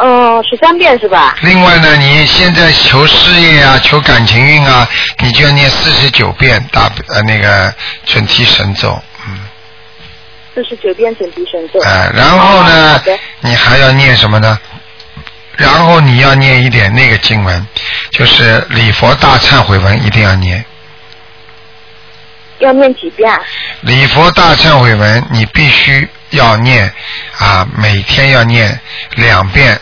[0.00, 1.36] 嗯，十三遍是吧？
[1.42, 4.88] 另外呢，你现在求事业啊，求感情运啊，
[5.18, 7.72] 你就要念四十九遍大呃那个
[8.04, 9.38] 准提神咒，嗯，
[10.54, 11.80] 四十九遍准提神咒。
[11.80, 13.02] 哎、然后哦呢
[13.40, 14.58] 你还要念什么呢？
[15.56, 17.66] 然后你要念一点那个经文，
[18.10, 20.64] 就是礼佛大忏悔文一定要念。
[22.58, 23.40] 要念几遍啊？
[23.82, 26.92] 礼佛大忏悔文你必须要念
[27.38, 28.78] 啊，每天要念
[29.16, 29.80] 两遍，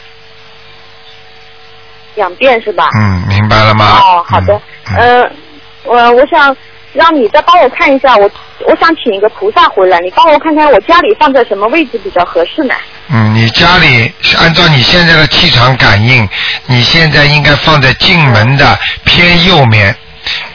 [2.15, 2.91] 两遍是吧？
[2.99, 4.01] 嗯，明白了吗？
[4.01, 4.61] 哦，好的。
[4.97, 5.31] 嗯呃，
[5.85, 6.57] 我我想
[6.93, 8.31] 让你再帮我看一下，我
[8.67, 12.75] 我想请一个菩萨回来，你帮我看看我家里放在什么位置比较合适呢？
[13.09, 16.29] 嗯，你家里是按照你现在的气场感应，
[16.67, 19.95] 你现在应该放在进门的偏右面，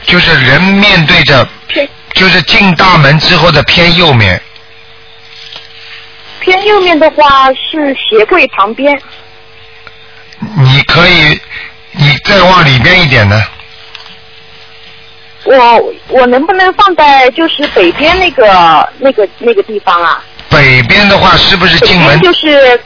[0.04, 4.40] 就是人面对着，偏就是进大门之后的偏右面。
[6.40, 9.00] 偏右面的话是鞋柜旁边，
[10.56, 11.40] 你可以，
[11.92, 13.40] 你再往里边一点呢，
[15.44, 20.22] 我我能不能放在就是北边那个那个那个地方啊？
[20.48, 22.32] 北边的话是不是进门边？
[22.32, 22.80] 就是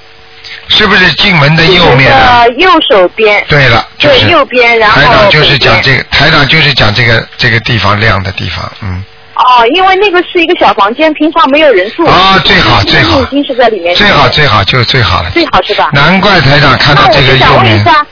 [0.69, 2.43] 是不是进门的右面啊？
[2.43, 3.43] 呃右手边。
[3.49, 9.03] 对了，就是对右边然后台长就是讲这个，台长就是讲这个这个地方亮的地方，嗯，
[9.37, 12.05] 哦，因为那个是一个小房间，平常没有人住。
[12.07, 13.95] 啊最好最好已经是在里面。
[13.95, 15.31] 最好最好就是最好了。
[15.31, 15.91] 最好是吧？
[15.93, 18.07] 难怪台长看到这个那我就想右面问一下，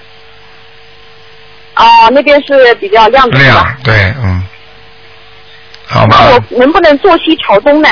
[1.77, 3.39] 哦，那边是比较亮的
[3.83, 4.45] 对，嗯，
[5.87, 7.89] 好那吧，我能不能坐西朝东呢？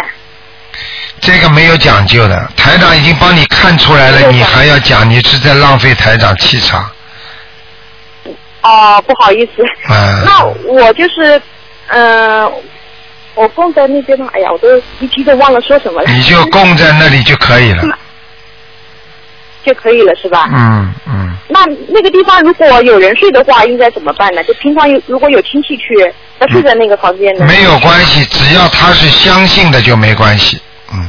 [1.20, 6.90] 这个没有讲究的，台长已经帮你看出来了，你还要讲，你是在浪费台长气场。
[8.62, 9.62] 哦，不好意思。
[9.88, 11.40] 嗯那我就是，
[11.88, 12.50] 嗯、
[13.34, 14.26] 我供在那边呢。
[14.32, 16.10] 哎呀，我都一提都忘了说什么了。
[16.10, 17.98] 你就供在那里就可以了。
[19.64, 20.48] 就可以了，是吧？
[20.52, 24.42] 嗯嗯，那那个地方如果有人睡的话，应该怎么办呢？
[24.42, 25.94] 就平常有如果有亲戚去，
[26.40, 27.46] 他睡在那个房间呢？
[27.46, 30.60] 没有关系，只要他是相信的就没关系。
[30.92, 31.08] 嗯，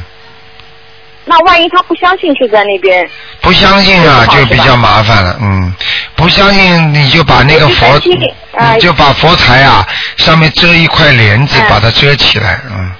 [1.24, 3.10] 那万一他不相信睡在那边，
[3.40, 5.36] 不相信啊，就比较麻烦了。
[5.42, 5.74] 嗯，
[6.14, 9.84] 不相信你就把那个佛你就把佛台啊
[10.16, 12.60] 上面遮一块帘子，嗯把它遮起来。
[12.70, 12.92] 嗯，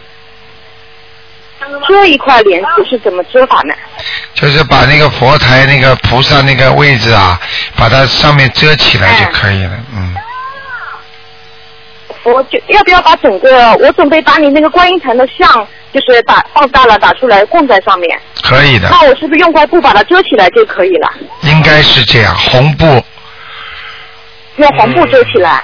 [1.88, 3.74] 遮一块帘子是怎么遮法呢？
[4.35, 7.40] 就是把那个佛台那个菩萨那个位置啊，
[7.77, 9.70] 把它上面遮起来就可以了。
[9.94, 10.14] 嗯，
[12.24, 15.48] 我就要不要把整个，我准备把你那个观音堂的像，
[15.92, 21.12] 就是打放大了打出来供在上面，可以的，那我是不是用块布把它遮起来就可以了？
[21.42, 22.37] 应该是这样。
[22.37, 22.85] 红布，
[24.57, 25.62] 用红布遮起来。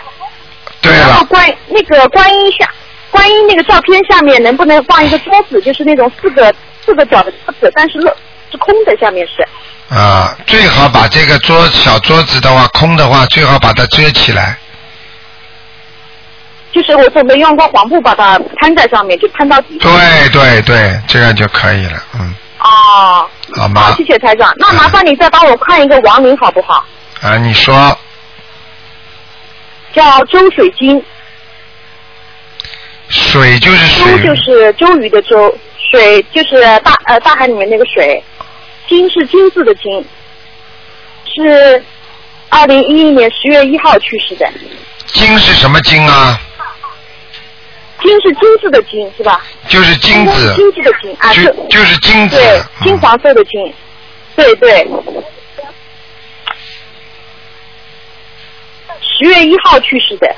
[0.83, 2.69] 对然后，观那个观音下，
[3.11, 8.11] 观音那个照片下面能不能放一个桌子，就是那种四个四个角的桌子，但是漏
[8.51, 9.47] 是空的，下面是。
[9.95, 14.57] 啊，最好把这个桌小桌子的话空的话，最好把它遮起来。
[16.73, 19.77] 就是我准备用个黄布把它摊在上面，就摊到底。
[19.79, 22.01] 对对对，这样就可以了。
[22.15, 23.95] 嗯，哦，好吗好，？
[23.97, 24.55] 谢谢台长。
[24.57, 26.85] 那麻烦你再帮我看一个亡灵好不好？
[27.21, 27.75] 啊，你说
[29.93, 31.03] 叫周水晶，
[33.09, 35.59] 水就是周水，就是周瑜的周，
[35.91, 38.23] 水就是大呃大海里面那个水，
[38.89, 40.05] 金是金字的金，
[41.25, 41.83] 是
[42.49, 44.49] 二零一一年十月一号去世的。
[45.07, 46.39] 金是什么金啊？
[48.01, 49.43] 金是金字的金是吧？
[49.69, 52.37] 就是金子，金子的金啊，就是就是金子。
[52.37, 53.75] 对，金嗯黄色的金，
[54.37, 54.89] 对对。
[59.21, 60.35] 十月一号去世的，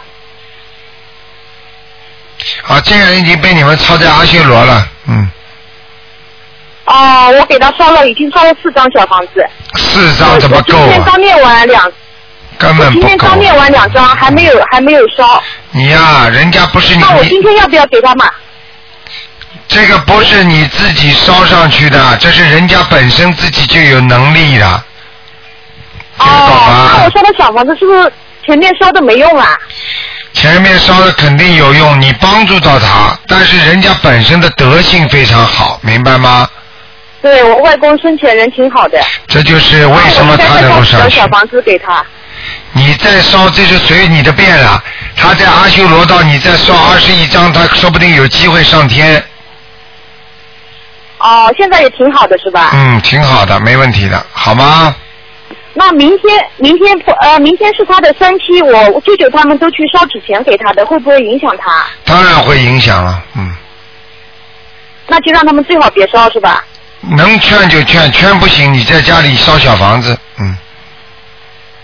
[2.66, 5.31] 啊，这个人已经被你们抄在阿修罗了，嗯，
[6.87, 9.49] 哦，我给他烧了，已经烧了四张小房子。
[9.77, 10.83] 四张怎么够啊？
[10.83, 11.92] 今天刚念完两，
[12.59, 13.38] 根本不够今天刚。
[13.38, 15.40] 念完两张，还没有还没有烧。
[15.71, 18.29] 你呀、人家不是你那我今天要不要给他买？
[19.68, 24.66] 这个不是你自己烧上去的，这是人家本身自己就有能力的，
[26.18, 26.27] 哦，
[26.99, 27.11] 那我？
[27.11, 28.12] 烧的小房子是不是
[28.44, 29.59] 前面烧的没用啊？
[30.33, 36.48] 前面烧的肯定有用，你帮助到他，但是人家本身的德性非常好，明白吗？
[37.20, 39.00] 对我外公生前人挺好的。
[39.28, 41.26] 这就是为什么他能够烧上去小。
[41.28, 42.05] 房子给他。
[42.72, 44.83] 你再烧，这就随你的便了。
[45.16, 49.22] 他在阿修罗道，你再烧二十一章，他说不定有机会上天。
[51.18, 52.70] 哦，现在也挺好的是吧？
[52.72, 54.92] 嗯，挺好的，没问题的，好吗？
[55.74, 61.87] 那明天，明天不呃，明天是他的三期，我我舅舅他们都去烧纸钱给他的，会不会影响他？
[62.04, 63.56] 当然会影响了，嗯，
[65.06, 66.64] 那就让他们最好别烧是吧？
[67.00, 70.56] 能劝就劝，劝不行，你在家里烧小房子，嗯，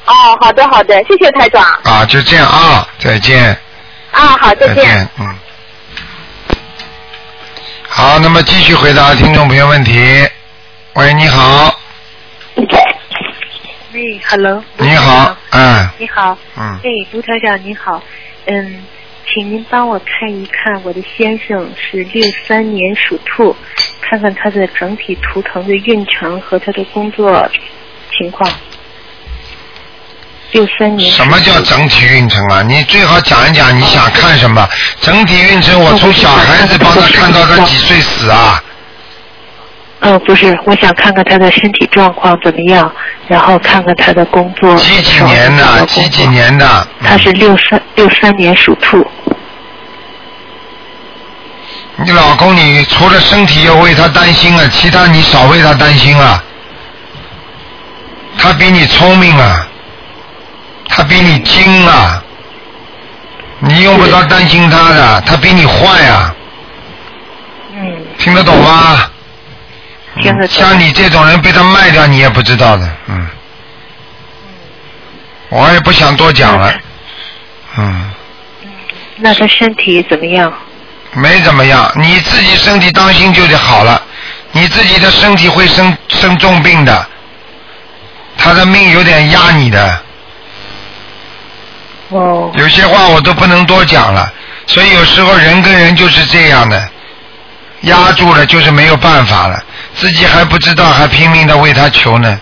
[0.06, 1.62] 哦，好的好的，谢谢台长。
[1.84, 3.56] 啊，就这样啊，再见，
[4.12, 4.76] 啊，好，再见。
[4.76, 5.34] 再见，嗯。
[7.88, 10.28] 好，那么继续回答听众朋友问题。
[10.92, 11.74] 喂，你好，
[13.98, 18.00] 喂，Hello，你好，嗯你好，嗯，哎，卢台长你好，
[18.46, 18.84] 嗯，
[19.26, 23.56] 请您帮我看一看我的先生是六三年属兔，
[24.00, 27.50] 看看他的整体图腾的运程和他的工作
[28.16, 28.48] 情况。
[30.52, 32.62] 六三年什么叫整体运程啊？
[32.62, 34.64] 你最好讲一讲你想看什么。
[35.00, 38.62] 整体运程，我从小孩子帮他看到他几岁死啊？
[40.00, 42.90] 嗯，不是，我想看看他的身体状况怎么样，
[43.26, 44.74] 然后看看他的工作。
[44.76, 45.86] 几几年的？
[45.86, 46.26] 几几？
[46.28, 46.88] 年的？
[47.02, 49.04] 他是六三六三年属兔。
[51.96, 56.42] 你老公，你除了身体要为他担心啊，其他你少为他担心啊。
[58.38, 59.66] 他比你聪明啊，
[60.88, 62.22] 他比你精啊，
[63.58, 66.32] 你用不着担心他的，他比你坏啊，
[67.74, 69.10] 嗯，听得懂吗？
[70.48, 73.28] 像你这种人被他卖掉，你也不知道的，嗯。
[75.50, 76.74] 我也不想多讲了，
[77.78, 78.10] 嗯，
[79.16, 80.52] 那他身体怎么样？
[81.14, 84.02] 没怎么样，你自己身体当心就得好了。
[84.52, 87.06] 你自己的身体会生生重病的，
[88.36, 90.02] 他的命有点压你的。
[92.10, 92.50] 哦。
[92.54, 94.30] 有些话我都不能多讲了，
[94.66, 96.90] 所以有时候人跟人就是这样的，
[97.82, 99.62] 压住了就是没有办法了，
[99.94, 102.40] 自己还不知道，还拼命的为他求呢。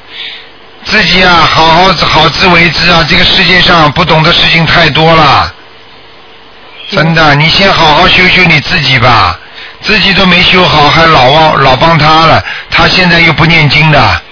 [0.84, 3.04] 自己啊，好好好自为之啊！
[3.08, 5.52] 这个世界上不懂的事情太多了，
[6.90, 9.38] 真的，你先好好修修你自己吧。
[9.82, 14.22] 自己都没修好，还老忘老帮他了，他现在又不念经的，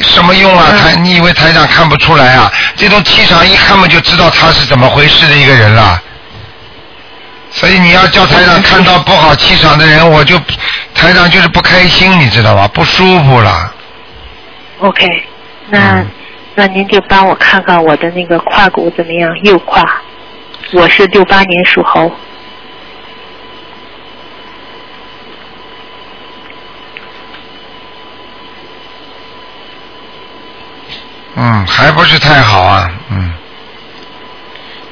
[0.00, 0.72] 什么用啊？
[0.82, 2.50] 台，你以为台长看不出来啊？
[2.76, 6.02] 这种气场一看嘛就知道他是怎么回事的一个人了。
[7.58, 10.38] 所以你要叫台长看到不好气场的人，我就
[10.94, 12.68] 台长就是不开心，你知道吧？
[12.68, 13.72] 不舒服了。
[14.80, 15.06] OK，
[15.70, 16.06] 那、嗯
[16.54, 19.30] 那您就帮我看看我的那个胯骨怎么样？
[19.42, 19.82] 右胯，
[20.72, 22.10] 我是六八年属猴。
[31.36, 33.32] 嗯，还不是太好啊，嗯。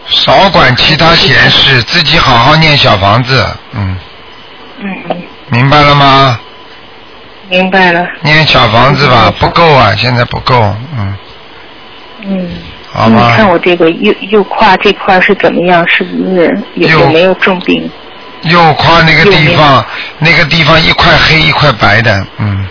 [0.07, 3.96] 少管其他闲事，自己好好念小房子，嗯，
[4.80, 6.38] 嗯嗯，明白了吗？
[7.48, 8.07] 明白了。
[8.22, 10.61] 念小房子吧，不够啊，现在不够，
[10.96, 11.16] 嗯，
[12.22, 12.48] 嗯。
[12.92, 15.84] 好吧你看我这个右右胯这块是怎么样？
[15.88, 17.90] 是不是有有没有重病？
[18.42, 19.84] 右胯那个地方，
[20.18, 22.66] 那个地方一块黑一块白的，嗯。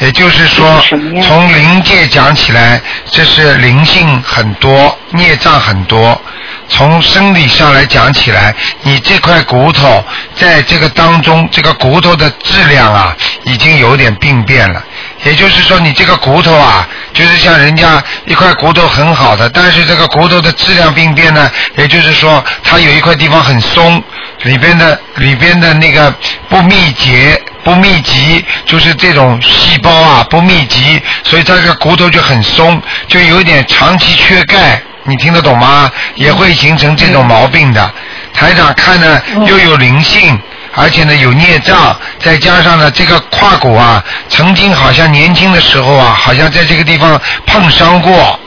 [0.00, 0.82] 也就是说，
[1.22, 2.80] 从灵界讲起来，
[3.10, 6.20] 这是灵性很多，孽障很多。
[6.68, 10.02] 从生理上来讲起来，你这块骨头
[10.34, 13.14] 在这个当中，这个骨头的质量啊，
[13.44, 14.82] 已经有点病变了。
[15.24, 24.02] 也就是说，你这个骨头啊，就是像人家一块骨头很好的，但是这个骨头的质量病变呢，也就是说，它有一块地方很松，
[24.42, 26.12] 里边的里边的那个
[26.48, 34.80] 不密结、不密集，就是这种细胞啊不密集，所以它这个骨头就很松，就有一点长期缺钙。
[35.04, 35.90] 你听得懂吗？
[36.14, 37.92] 也会形成这种毛病的。
[38.32, 40.38] 台长看呢，又有灵性，
[40.74, 48.38] 而且呢有孽障，再加上呢这个胯骨啊，曾经好像年轻的时候啊，好像在这个地方碰伤过。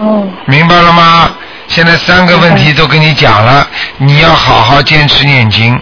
[0.00, 0.28] 哦。
[0.46, 1.32] 明白了吗？
[1.68, 3.64] 现在三个问题都跟你讲了，
[3.98, 5.80] 你要好好坚持念经。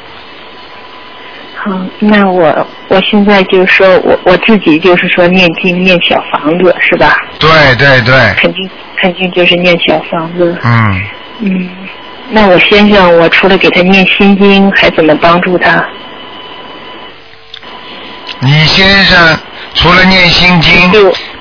[1.69, 7.15] 好，那我我现在就是说我我自己就是说念经念小房子是吧？
[7.39, 10.57] 对对对，肯定肯定就是念小房子。
[10.65, 11.03] 嗯，
[11.41, 11.71] 嗯，
[12.31, 15.85] 那我先生，我除了给他念心经，还怎么帮助他？
[18.41, 19.39] 你先生
[19.75, 20.73] 除了念心经，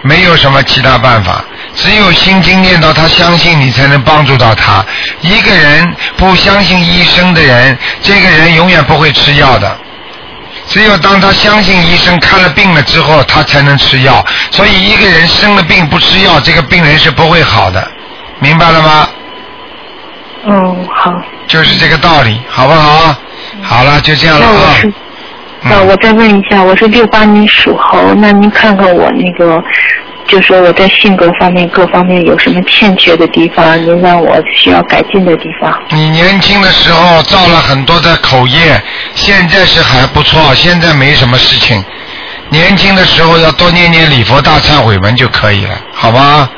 [0.02, 4.84] 没有什么其他办法，只有心经念到他相信你，才能帮助到他。
[5.22, 9.78] 一个人不相信医生的人，这个人永远不会吃药的。
[10.68, 14.24] 只有当他相信医生看了病了之后，他才能吃药。
[14.52, 17.90] 所以一个人生了病不吃药，这个病人是不会好的，
[18.40, 19.10] 明白了吗？
[20.46, 21.14] 嗯，好。
[21.48, 23.16] 就是这个道理，好不好？
[23.62, 24.52] 好了，就这样了啊。
[24.54, 24.94] 那我是，
[25.64, 29.64] 呃，我再问一下，我是六八年属猴，那您看看我那个，
[30.28, 35.82] 就说我在性格方面各方面有什么欠缺的地方，您让我需要改进的地方。
[35.90, 38.82] 你年轻的时候造了很多的口业，
[39.16, 41.84] 现在是还不错，现在没什么事情。
[42.50, 46.50] 年轻的时候要多念念礼佛大忏悔文就可以了，好吗？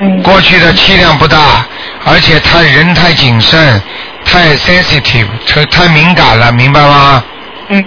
[0.00, 0.22] 嗯。
[0.22, 1.66] 过去的气量不大，
[2.04, 3.80] 而且他人太谨慎，
[4.24, 7.24] 太 sensitive，太太敏感了，明白吗？
[7.68, 7.84] 嗯。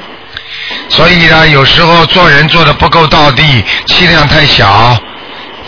[0.90, 4.98] 所以呢，有时候做人做的不够到地，气量太小，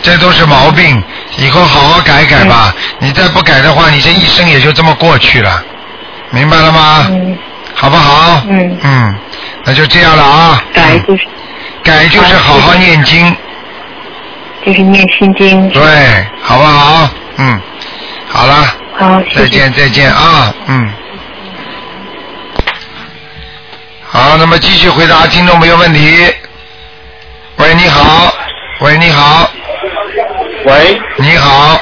[0.02, 1.02] 这都是毛病。
[1.36, 2.74] 以后好好改改吧。
[2.98, 5.62] 你再不改的话，你这一生也就这么过去了，
[6.30, 7.06] 明白了吗？
[7.10, 7.38] 嗯。
[7.74, 8.42] 好不好？
[8.48, 8.78] 嗯。
[8.82, 9.14] 嗯，
[9.64, 10.64] 那就这样了啊。
[10.72, 11.22] 改就是。
[11.82, 13.34] 改就是好好念经。
[14.66, 15.68] 就是念心经。
[15.70, 17.08] 对，好不好？
[17.36, 17.60] 嗯，
[18.28, 18.66] 好了。
[18.98, 20.92] 好，再见再见啊，嗯。
[24.12, 26.34] 好，那么继续回答听众朋友问题。
[27.58, 28.34] 喂，你好。
[28.80, 29.48] 喂，你好。
[30.64, 31.00] 喂。
[31.16, 31.80] 你好。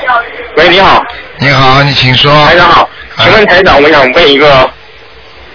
[0.55, 1.03] 喂，你好。
[1.39, 2.31] 你好，你请说。
[2.45, 4.71] 台长好，请问台长，我想问一个，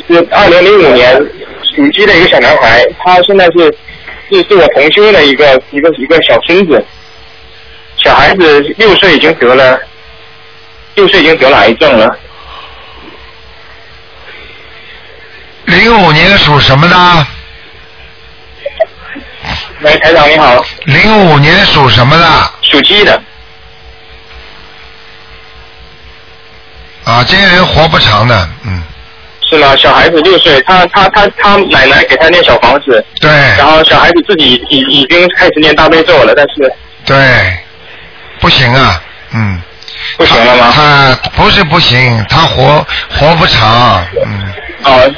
[0.07, 1.15] 是二零零五年
[1.75, 3.77] 属鸡的一个小男孩，他现在是
[4.31, 6.83] 是是我同修的一个一个一个小孙子，
[7.97, 9.79] 小孩子六岁已经得了，
[10.95, 12.17] 六岁已经得了癌症了。
[15.65, 16.95] 零五年属什么的？
[19.81, 20.63] 喂，台长你好。
[20.85, 22.25] 零五年属什么的？
[22.61, 23.21] 属鸡的。
[27.05, 28.81] 啊，这个人活不长的，嗯，
[29.49, 29.75] 是吗？
[29.75, 36.73] 小孩子六岁，他他他他奶奶给他念小房子，对然后小孩子自己已已经开始念大悲咒了，但是
[37.05, 37.57] 对，
[38.39, 39.01] 不行啊，
[39.33, 39.61] 嗯。
[40.17, 40.71] 不行了吗？
[40.73, 44.53] 他不是不行，他活活不长，嗯。
[44.83, 45.11] 哦。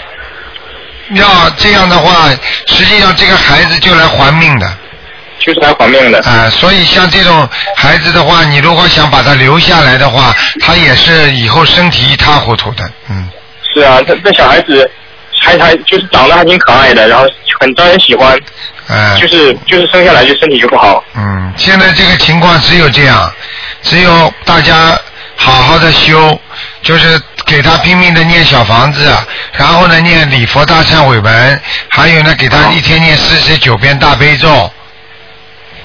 [1.12, 2.30] 要这样的话，
[2.68, 4.78] 实际上这个孩子就来还命的。
[5.40, 6.20] 就是来还命的。
[6.22, 13.30] 啊、所以像这种孩子的话，你如果想把他留下来的话，他也是以后身体一塌糊涂的，嗯。
[13.74, 14.90] 是啊，这这小孩子
[15.42, 17.28] 还还就是长得还挺可爱的，然后
[17.60, 18.36] 很招人喜欢，
[18.88, 21.04] 哎、就是就是生下来就身体就不好。
[21.16, 23.32] 嗯，现在这个情况只有这样，
[23.84, 24.98] 只有大家
[25.36, 26.40] 好好的修，
[26.86, 29.12] 就是给他拼命的念小房子，
[29.54, 34.48] 然后呢念礼佛大忏悔文，还有呢给他一天念四十九遍大悲咒。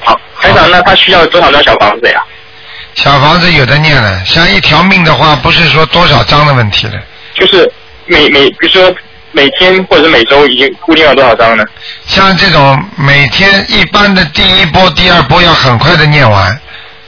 [0.04, 2.22] 好，台长，那他需要多少张小房子呀？
[2.96, 6.92] 小房子有的念了，像一条命的话，不是说多少张的问题了。
[7.34, 7.66] 就是
[8.04, 8.94] 每每比如说
[9.32, 11.64] 每天或者每周已经固定了多少张呢？
[12.06, 16.60] 像这种每天一般的第一波、第二波要很快的念完。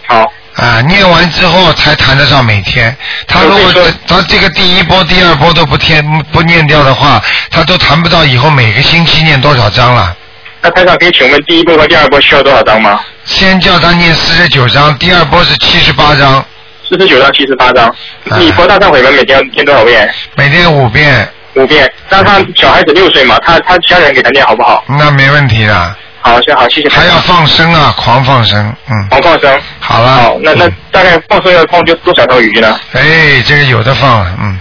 [0.09, 0.33] 好。
[0.63, 2.97] 啊，念完之后才谈得上每天。
[3.27, 6.01] 他如果说他这个第一波、第二波都不填
[6.33, 10.17] 不念掉的话，他都谈不到以后每个星期念多少章了。
[10.61, 13.01] 那台长可以请问第一波和第二波需要多少章吗？
[13.25, 16.45] 先叫他念四十九章，第二波是七十八章。
[16.89, 17.93] 四十九张、七十八张。
[18.39, 20.09] 你佛大忏悔文每天要念多少遍？
[20.37, 21.29] 每天五遍。
[21.55, 21.93] 五遍。
[22.09, 24.85] 那他小孩子六岁嘛，他他家人给他念好不好？
[24.87, 25.97] 那没问题的。
[26.23, 26.89] 好，行好，谢谢。
[26.89, 29.09] 还要放生啊，狂放生，嗯。
[29.11, 29.61] 狂放生。
[29.81, 30.09] 好了。
[30.09, 32.79] 好，那那大概放生要放就多少条鱼呢？
[32.93, 34.59] 哎，这个有的放了，嗯。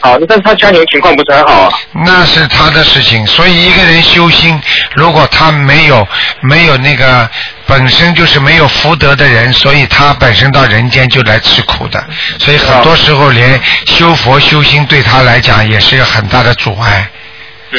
[0.00, 1.70] 好，那但是他家庭情况不是很好啊。
[2.04, 4.60] 那是他的事情，所以一个人修心，
[4.96, 6.06] 如果他没有
[6.42, 7.26] 没有那个
[7.66, 12.04] 本身就是没有福德的人，所以他本身到人间就来吃苦的，
[12.38, 17.08] 所以很多时候连修佛修心对他来讲也是很大的阻碍。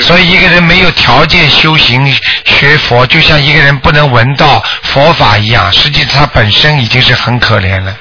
[0.01, 2.05] 所以一个人没有条件修行
[2.45, 7.95] 学佛，就像一个人不能闻到佛法一样，实际他本身已经是很可怜了，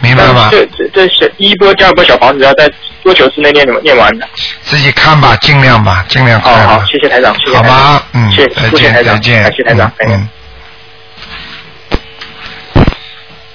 [0.00, 0.48] 明白吗？
[0.50, 2.70] 这这这是第一波、第二波小房子要在
[3.02, 4.28] 多久之内念念完的？
[4.62, 6.66] 自己看吧，尽量吧，尽量快吧。
[6.66, 10.28] 好好，谢谢台长，谢谢好台长吧，嗯，谢谢再见，谢谢台长，再见，感谢台长，嗯。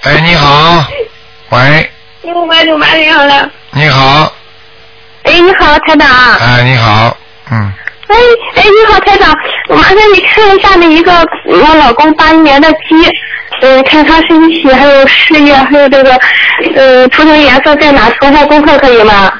[0.02, 0.86] 哎，你好，
[1.50, 1.90] 喂。
[3.72, 4.32] 你好，
[5.22, 6.08] 哎，你好，台长。
[6.40, 7.16] 哎，你好，
[7.50, 7.72] 嗯，
[8.08, 8.16] 哎
[8.56, 9.28] 哎，你好，台长，
[9.68, 11.12] 麻烦你看一下那一个
[11.44, 12.78] 我老公八一年的鸡，
[13.62, 16.18] 嗯，看他身体还有事业还有这个，
[16.74, 19.30] 呃，图腾颜色在哪，做下功课可以吗？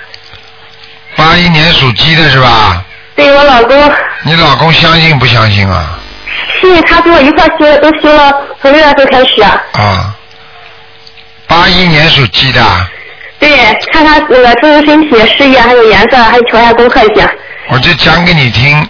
[1.16, 2.84] 八一年属鸡的是吧？
[3.16, 3.92] 对我老公，
[4.24, 5.98] 你老公相信不相信啊？
[6.60, 9.42] 信他跟我一块儿修的，都修了，从六月份开始。
[9.42, 10.14] 啊，
[11.46, 12.60] 八一年属鸡的，
[13.40, 13.56] 对，
[13.90, 17.28] 看他那个图腾身体、事业还有颜色，还有求下功课一些。
[17.70, 18.88] 我就讲给你听，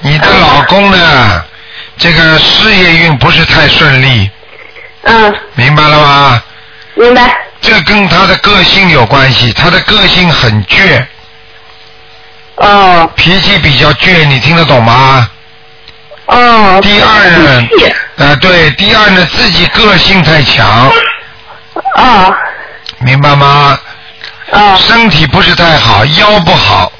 [0.00, 1.44] 你的老公呢，
[1.96, 4.30] 这个事业运不是太顺利，
[5.02, 6.42] 嗯，明白了吗？
[6.94, 7.36] 明白。
[7.60, 11.04] 这跟他的个性有关系，他的个性很倔。
[12.56, 13.10] 哦。
[13.16, 15.28] 脾气比较倔，你听得懂吗？
[16.26, 16.78] 哦。
[16.82, 17.68] 第二呢，
[18.16, 20.92] 呃，对，第二呢，自己个性太强。
[21.96, 22.32] 啊。
[23.00, 23.77] 明白吗？
[24.52, 24.76] 啊。
[24.76, 26.92] 身体不是太好，腰不好。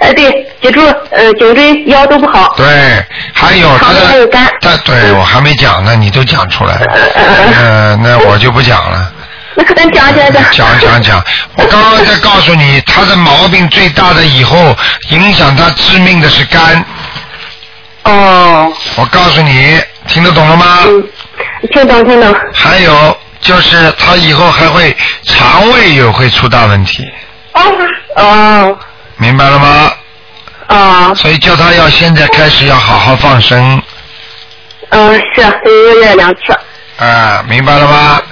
[0.00, 0.80] 呃，对，脊柱、
[1.10, 2.54] 呃颈椎、腰都不好。
[2.56, 2.66] 对，
[3.32, 4.28] 还有他的，
[4.60, 6.94] 他对我还没讲呢，你都讲出来了。
[7.56, 9.12] 呃，那我就不讲了。
[9.56, 10.44] 那咱讲讲讲。
[10.52, 11.24] 讲讲讲，
[11.56, 14.76] 我刚刚在告诉你，他的毛病最大的以后
[15.10, 16.84] 影响他致命的是肝。
[18.04, 18.72] 哦。
[18.96, 20.78] 我告诉你，听得懂了吗？
[20.86, 21.04] 嗯，
[21.72, 22.32] 听懂听懂。
[22.54, 27.08] 还有就是他以后还会肠胃也会出大问题，
[27.52, 27.62] 哦
[28.16, 28.78] 哦。
[29.16, 29.92] 明白了吗？
[30.66, 31.14] 啊。
[31.14, 33.80] 所以叫他要现在开始要好好放生，
[34.90, 36.40] 嗯，是一个月两次。
[36.98, 38.22] 啊，明白了吗？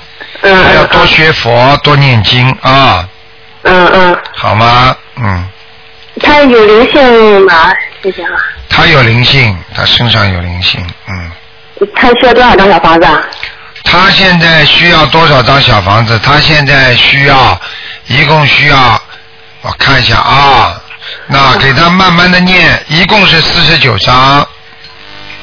[0.42, 0.64] 嗯。
[0.64, 3.08] 还要多学佛，多念经啊，
[3.62, 4.96] 嗯嗯，好吗？
[5.16, 5.48] 嗯，
[6.20, 7.72] 他有灵性吗？
[8.02, 8.30] 谢谢啊。
[8.68, 11.30] 他有灵性，他身上有灵性，嗯。
[11.94, 13.22] 他需要多少张小房子啊？
[13.86, 16.18] 他现在需要多少张小房子？
[16.18, 17.58] 他现在需要，
[18.08, 19.00] 一共需要，
[19.62, 20.74] 我看一下啊，
[21.28, 24.14] 那给他慢慢的念，一共是四十九张。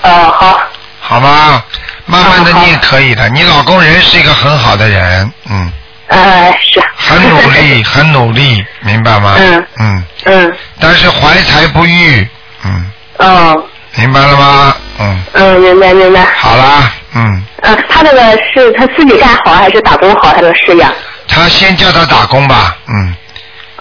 [0.02, 0.60] 啊，好。
[1.00, 1.64] 好吗？
[2.06, 3.30] 慢慢的念可以的。
[3.30, 5.72] 你老公人是一个很好的人，嗯。
[6.08, 6.84] 呃，是。
[6.96, 9.36] 很努力， 很努力，明白吗？
[9.38, 9.68] 嗯。
[9.80, 10.04] 嗯。
[10.26, 10.58] 嗯。
[10.80, 12.28] 但是怀才不遇，
[12.66, 13.66] 嗯，哦。
[13.96, 14.76] 明白了吗？
[15.00, 15.24] 嗯。
[15.34, 16.22] 嗯，明白明白。
[16.38, 18.20] 好啦，嗯，呃，他那个
[18.54, 20.34] 是他自己干好还是打工好？
[20.34, 20.86] 他这个事业？
[21.28, 23.16] 他先叫他打工吧，嗯。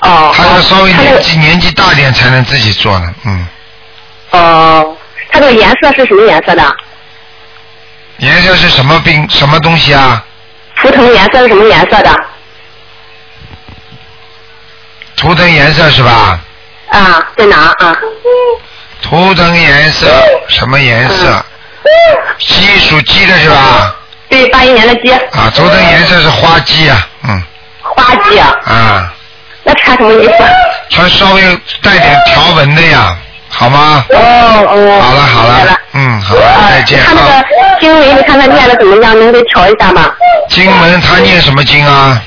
[0.00, 0.32] 哦。
[0.34, 3.46] 他要稍微年纪年纪大点才能自己做呢，嗯。
[4.30, 4.96] 哦，
[5.30, 6.76] 他这个颜色是什么颜色的？
[8.18, 10.24] 颜色是什么冰什么东西啊？
[10.76, 12.14] 图腾颜色是什么颜色的？
[15.16, 16.38] 图腾颜色是吧？
[16.90, 17.96] 啊，在哪啊？
[19.02, 20.06] 图腾颜色
[20.48, 21.44] 什么颜色？
[22.38, 23.94] 鸡属鸡的是吧？
[24.28, 25.12] 对，八一年的鸡。
[25.12, 27.42] 啊，图腾颜色是花鸡啊，嗯
[27.82, 29.12] 花鸡啊，啊，
[29.64, 30.32] 那穿什么衣服？
[30.90, 31.42] 穿稍微
[31.82, 33.16] 带点条纹的呀，
[33.48, 34.04] 好吗？
[34.10, 35.00] 哦哦。
[35.00, 37.42] 好了好了了，嗯，好了，再见他那啊。
[37.42, 37.46] 个
[37.80, 39.18] 经文，你看他念的怎么样？
[39.18, 40.10] 能给调一下吗？
[40.48, 42.20] 经文他念什么经啊？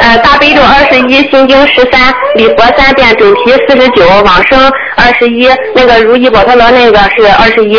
[0.00, 7.76] 呃，大悲咒二十一，心经十三，礼佛三遍，准提四十九，往生二十一，那个如意宝陀罗那个是二十一。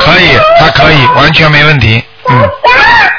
[0.00, 2.48] 可以，他可以，完全没问题，嗯，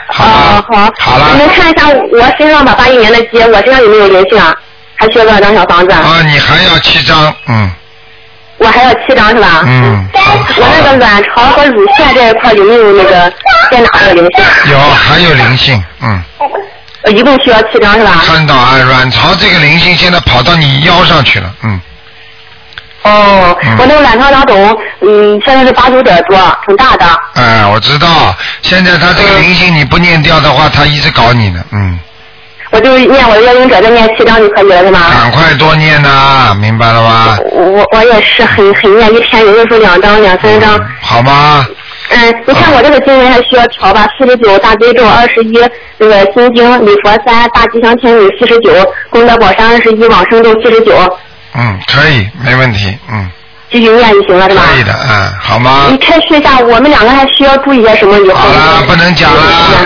[0.07, 0.93] 好哦，好。
[0.99, 4.55] 好了你们看一下我身上吧，八一年的鸡，我身上有没有灵性啊？
[4.97, 5.91] 还需要多少张小房子？
[5.91, 7.69] 啊，你还要七张，嗯
[8.57, 9.63] 我还要七张是吧？
[9.65, 13.31] 嗯，我那个卵巢和乳腺这一块有没有那个
[13.69, 14.45] 在哪个灵性？
[14.71, 16.23] 有还有灵性，嗯，
[17.05, 18.21] 呃一共需要七张是吧？
[18.25, 21.79] 看到啊，卵巢这个灵性现在跑到你腰上去了，嗯，
[23.03, 27.05] 哦，嗯我那个卵巢囊肿，嗯，现在是八九点多，挺大的。
[27.35, 31.99] 哎，我知道，现在他这个灵性你不念掉的话，他一直搞你呢，嗯，
[32.71, 34.99] 我就念我的要经者再念七张就可以了是吗？
[35.13, 37.37] 赶快多念呐，明白了吧？
[37.51, 40.79] 我我我也是很很念，一天有的时候两张两三张。
[41.01, 41.65] 好吗？
[42.09, 44.07] 嗯，你看我这个经文还需要调吧？
[44.17, 45.57] 四十九大悲咒二十一，
[45.97, 48.71] 那个心经礼佛三，大吉祥天女四十九，
[49.09, 50.95] 功德宝山二十一，往生咒四十九，
[51.55, 53.29] 嗯，可以，没问题，嗯，
[53.71, 54.61] 继续念就行了是吧？
[54.71, 55.87] 可以的，嗯，好吗？
[55.89, 58.17] 你开示一下，我们两个还需要注意些什么？
[58.19, 59.41] 以后好了，不能讲了，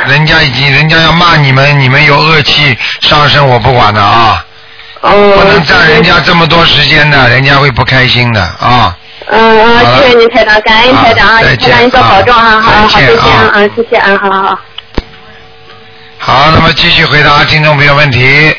[0.08, 4.46] 人家已经，人家要骂你们，你们有恶气上升，我不管的啊。
[5.02, 5.12] 哦。
[5.38, 8.96] 不能占人家这么多时间的，人家会不开心的啊。
[9.32, 11.40] 嗯嗯，谢谢您台长，感恩台长啊，
[11.80, 14.60] 您多保重啊，好好再见啊谢谢，啊，好好好。
[16.18, 18.54] 好，那么继续回答听众朋友问题。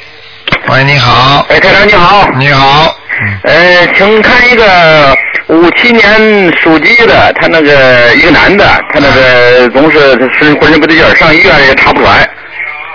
[0.69, 1.45] 喂，你好。
[1.49, 2.29] 哎，台长你好。
[2.39, 2.97] 你好。
[3.45, 5.17] 呃，请看一个
[5.49, 8.65] 五七年属鸡的，他那个一个男的，
[8.95, 9.99] 他那个总是
[10.39, 12.31] 是浑身不对劲儿，上医院也查不出来。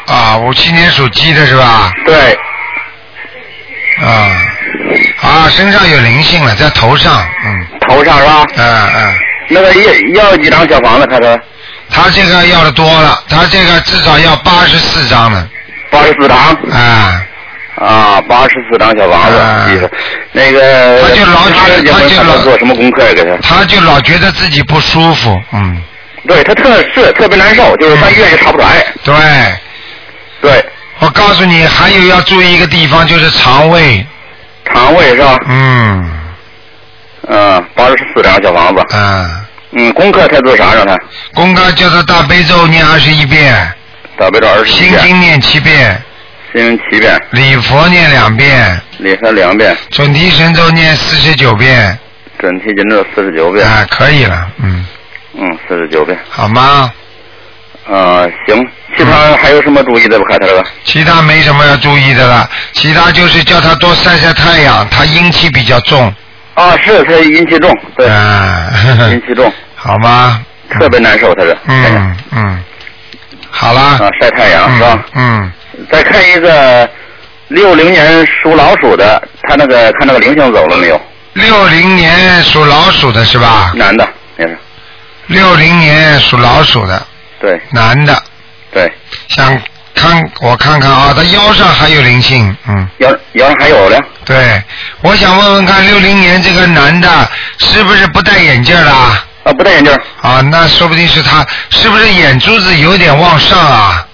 [0.07, 1.91] 啊，五七年属鸡的是吧？
[2.05, 2.15] 对。
[4.01, 4.31] 啊
[5.25, 7.65] 啊，身上有灵性了，在头上，嗯。
[7.87, 8.45] 头上是吧？
[8.55, 9.15] 嗯嗯。
[9.49, 11.07] 那个要要几张小房子？
[11.07, 11.39] 他说。
[11.89, 15.49] 他这个要的多了，他这个至少要八十四张呢。
[15.89, 16.37] 八十四张。
[16.71, 17.21] 啊。
[17.75, 19.35] 啊，八十四张小房子，
[19.73, 19.91] 意思
[20.31, 23.13] 那个他就老觉得他就老做什么功课呀？
[23.13, 23.35] 给他。
[23.41, 25.81] 他就老觉得自己不舒服，嗯。
[26.27, 28.85] 对他特是特别难受，就是上医院也查不出来。
[29.03, 29.15] 对。
[30.41, 30.65] 对。
[30.99, 34.05] 我告诉你，还有要注意一个地方，就是肠胃。
[34.65, 35.39] 肠胃是吧？
[35.47, 36.11] 嗯。
[37.27, 38.81] 嗯，八十四张小房子。
[38.93, 39.45] 嗯。
[39.71, 40.97] 嗯，功课他做啥让他？
[41.33, 43.53] 功课叫他大悲咒念二十一遍。
[44.17, 44.99] 大悲咒二十一遍。
[44.99, 46.01] 心经念七遍。
[46.53, 47.19] 心经七遍。
[47.31, 48.79] 礼佛念两遍。
[48.99, 49.75] 礼佛两遍。
[49.89, 51.97] 准提神咒念四十九遍。
[52.39, 53.67] 准提神咒四十九遍。
[53.67, 54.85] 啊，可以了，嗯。
[55.37, 56.17] 嗯，四十九遍。
[56.29, 56.91] 好吗？
[57.87, 60.25] 呃，行，其他还有什么注意的不？
[60.25, 60.63] 看他这个。
[60.83, 66.13] 其他没什么要注意的了，其他就是叫他多晒晒太阳，他阴气比较重。
[66.53, 68.71] 啊，是他阴气重，对，啊，
[69.11, 70.41] 阴气重，好吗？
[70.69, 71.57] 特别难受，他是。
[71.67, 72.63] 嗯嗯，
[73.49, 73.97] 好啦。
[73.99, 75.05] 啊，晒太阳、是吧？
[75.13, 75.51] 嗯。
[75.91, 76.89] 再看一个
[77.49, 81.01] 六零年属老鼠的，他那个看那个灵性走了没有？
[81.33, 83.73] 六零年属老鼠的是吧？
[83.75, 84.57] 男的也是。
[85.27, 87.05] 六零年属老鼠的。
[87.41, 87.59] 对。
[87.71, 88.23] 男的。
[88.75, 88.91] 对。
[89.29, 89.57] 想
[89.93, 92.85] 看我看看啊，他腰上还有灵性，嗯。
[92.97, 93.97] 腰腰上还有呢。
[94.25, 94.61] 对，
[95.01, 98.91] 我想问问看，六零年这个男的是不是不戴眼镜的？
[98.91, 99.93] 啊，不戴眼镜。
[100.21, 104.05] 啊，那说不定是他，是不是眼珠子有点往上啊？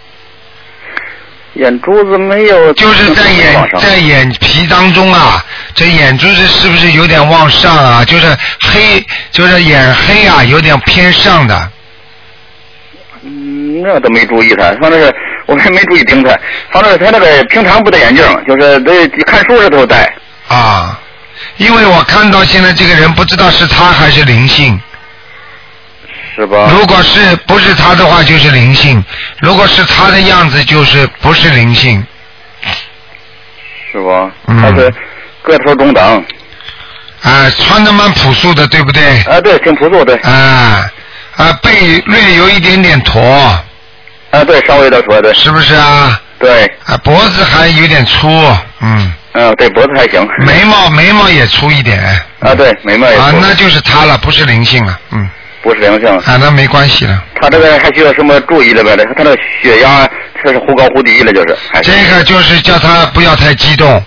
[1.56, 2.72] 眼珠子没有。
[2.74, 5.44] 就是在眼在眼皮当中啊，
[5.74, 8.06] 这眼珠子是不是有点往上啊？
[8.06, 11.72] 就是黑，就是眼黑啊，有点偏上的。
[13.62, 15.14] 嗯，那都没注意他，反正是
[15.46, 16.36] 我还没注意盯他，
[16.72, 20.12] 反正他那个平常不戴眼镜，就是对看书时候戴。
[20.48, 21.00] 啊，
[21.58, 24.80] 因为我看到现在这个人不知道是他还是灵性。
[26.34, 26.72] 是吧？
[26.74, 28.98] 如果是不是他的话，就是灵性；
[29.42, 32.04] 如果是他的样子，就是不是灵性。
[33.92, 34.32] 是吧？
[34.48, 34.92] 嗯他是
[35.44, 36.26] 个头中等。
[37.22, 39.04] 啊，穿的蛮朴素的，对不对？
[39.24, 40.18] 啊，对，挺朴素，的。
[40.24, 40.90] 啊
[41.42, 43.22] 啊，背略有一点点驼。
[44.32, 45.34] 啊，对，稍微的驼，对。
[45.34, 46.22] 是不是啊？
[46.40, 46.66] 对。
[46.86, 48.28] 啊，脖子还有点粗，
[48.82, 49.14] 嗯。
[49.34, 50.28] 嗯，对，脖子还行。
[50.46, 52.00] 眉毛眉毛也粗一点。
[52.42, 53.22] 啊，对，眉毛也粗。
[53.22, 55.28] 啊，那就是他了，不是灵性了，嗯。
[55.64, 56.10] 不是灵性。
[56.10, 57.24] 啊，那没关系了。
[57.42, 58.96] 他这个还需要什么注意的呗？
[58.98, 60.08] 他这个血压
[60.44, 61.58] 这是忽高忽低了，就是。
[61.84, 64.04] 这个就是叫他不要太激动，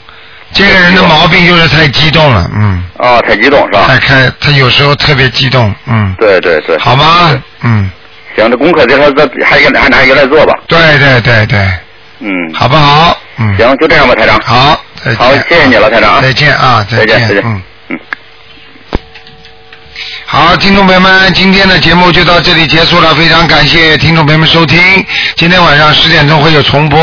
[0.54, 2.82] 这个人的毛病就是太激动了，嗯。
[2.98, 3.84] 啊，太激动是吧？
[3.86, 6.14] 太开，他有时候特别激动，嗯。
[6.18, 6.78] 对对对。
[6.78, 7.30] 好吗？
[7.62, 7.90] 嗯。
[8.36, 9.12] 行，这功课这说
[9.44, 10.54] 还还还拿一个来做吧。
[10.68, 11.58] 对对对对。
[12.20, 12.30] 嗯。
[12.54, 13.16] 好不好？
[13.38, 13.54] 嗯。
[13.58, 14.40] 行，就这样吧，台长。
[14.44, 14.80] 好。
[15.18, 16.22] 好，谢谢你了，台长。
[16.22, 16.86] 再见啊！
[16.90, 17.38] 再见，再见。
[17.44, 17.62] 嗯嗯。
[20.34, 24.76] 好，听众朋友们，今天的节目就到这里结束了，非常感谢听众朋友们收听。
[25.36, 27.00] 今天晚上十点钟会有重播。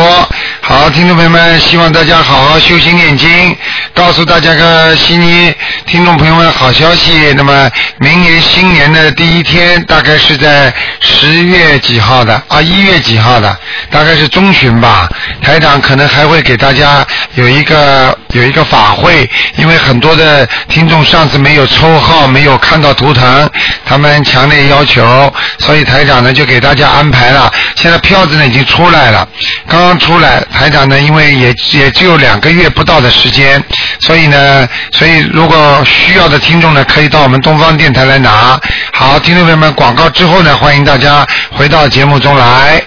[0.60, 3.56] 好，听众朋友们，希望大家好好修心念经。
[3.94, 5.54] 告诉大家个悉尼
[5.86, 12.62] 听众朋友们好消息，那么明年新年的第一天，大概是在十月几号的啊？
[12.62, 13.58] 一月几号的？
[13.90, 15.10] 大概是中旬吧。
[15.42, 23.50] 台长可能还会给大家有一个有一个法会，因为很多的听众上次没有抽号，没有看到图腾，
[23.86, 27.52] 他们强烈要求，所以台长呢就给大家安排了。
[27.76, 29.28] 现在票子呢已经出来了，
[29.68, 33.62] 刚刚出来，台长呢因为也也只有两个月不到的时间，
[34.00, 38.60] 所以呢，所以如果需要的听众呢，可以到我们东方电台来拿。
[38.94, 42.82] 好，听众朋友们，广告之后呢，欢迎大家回到节目中来。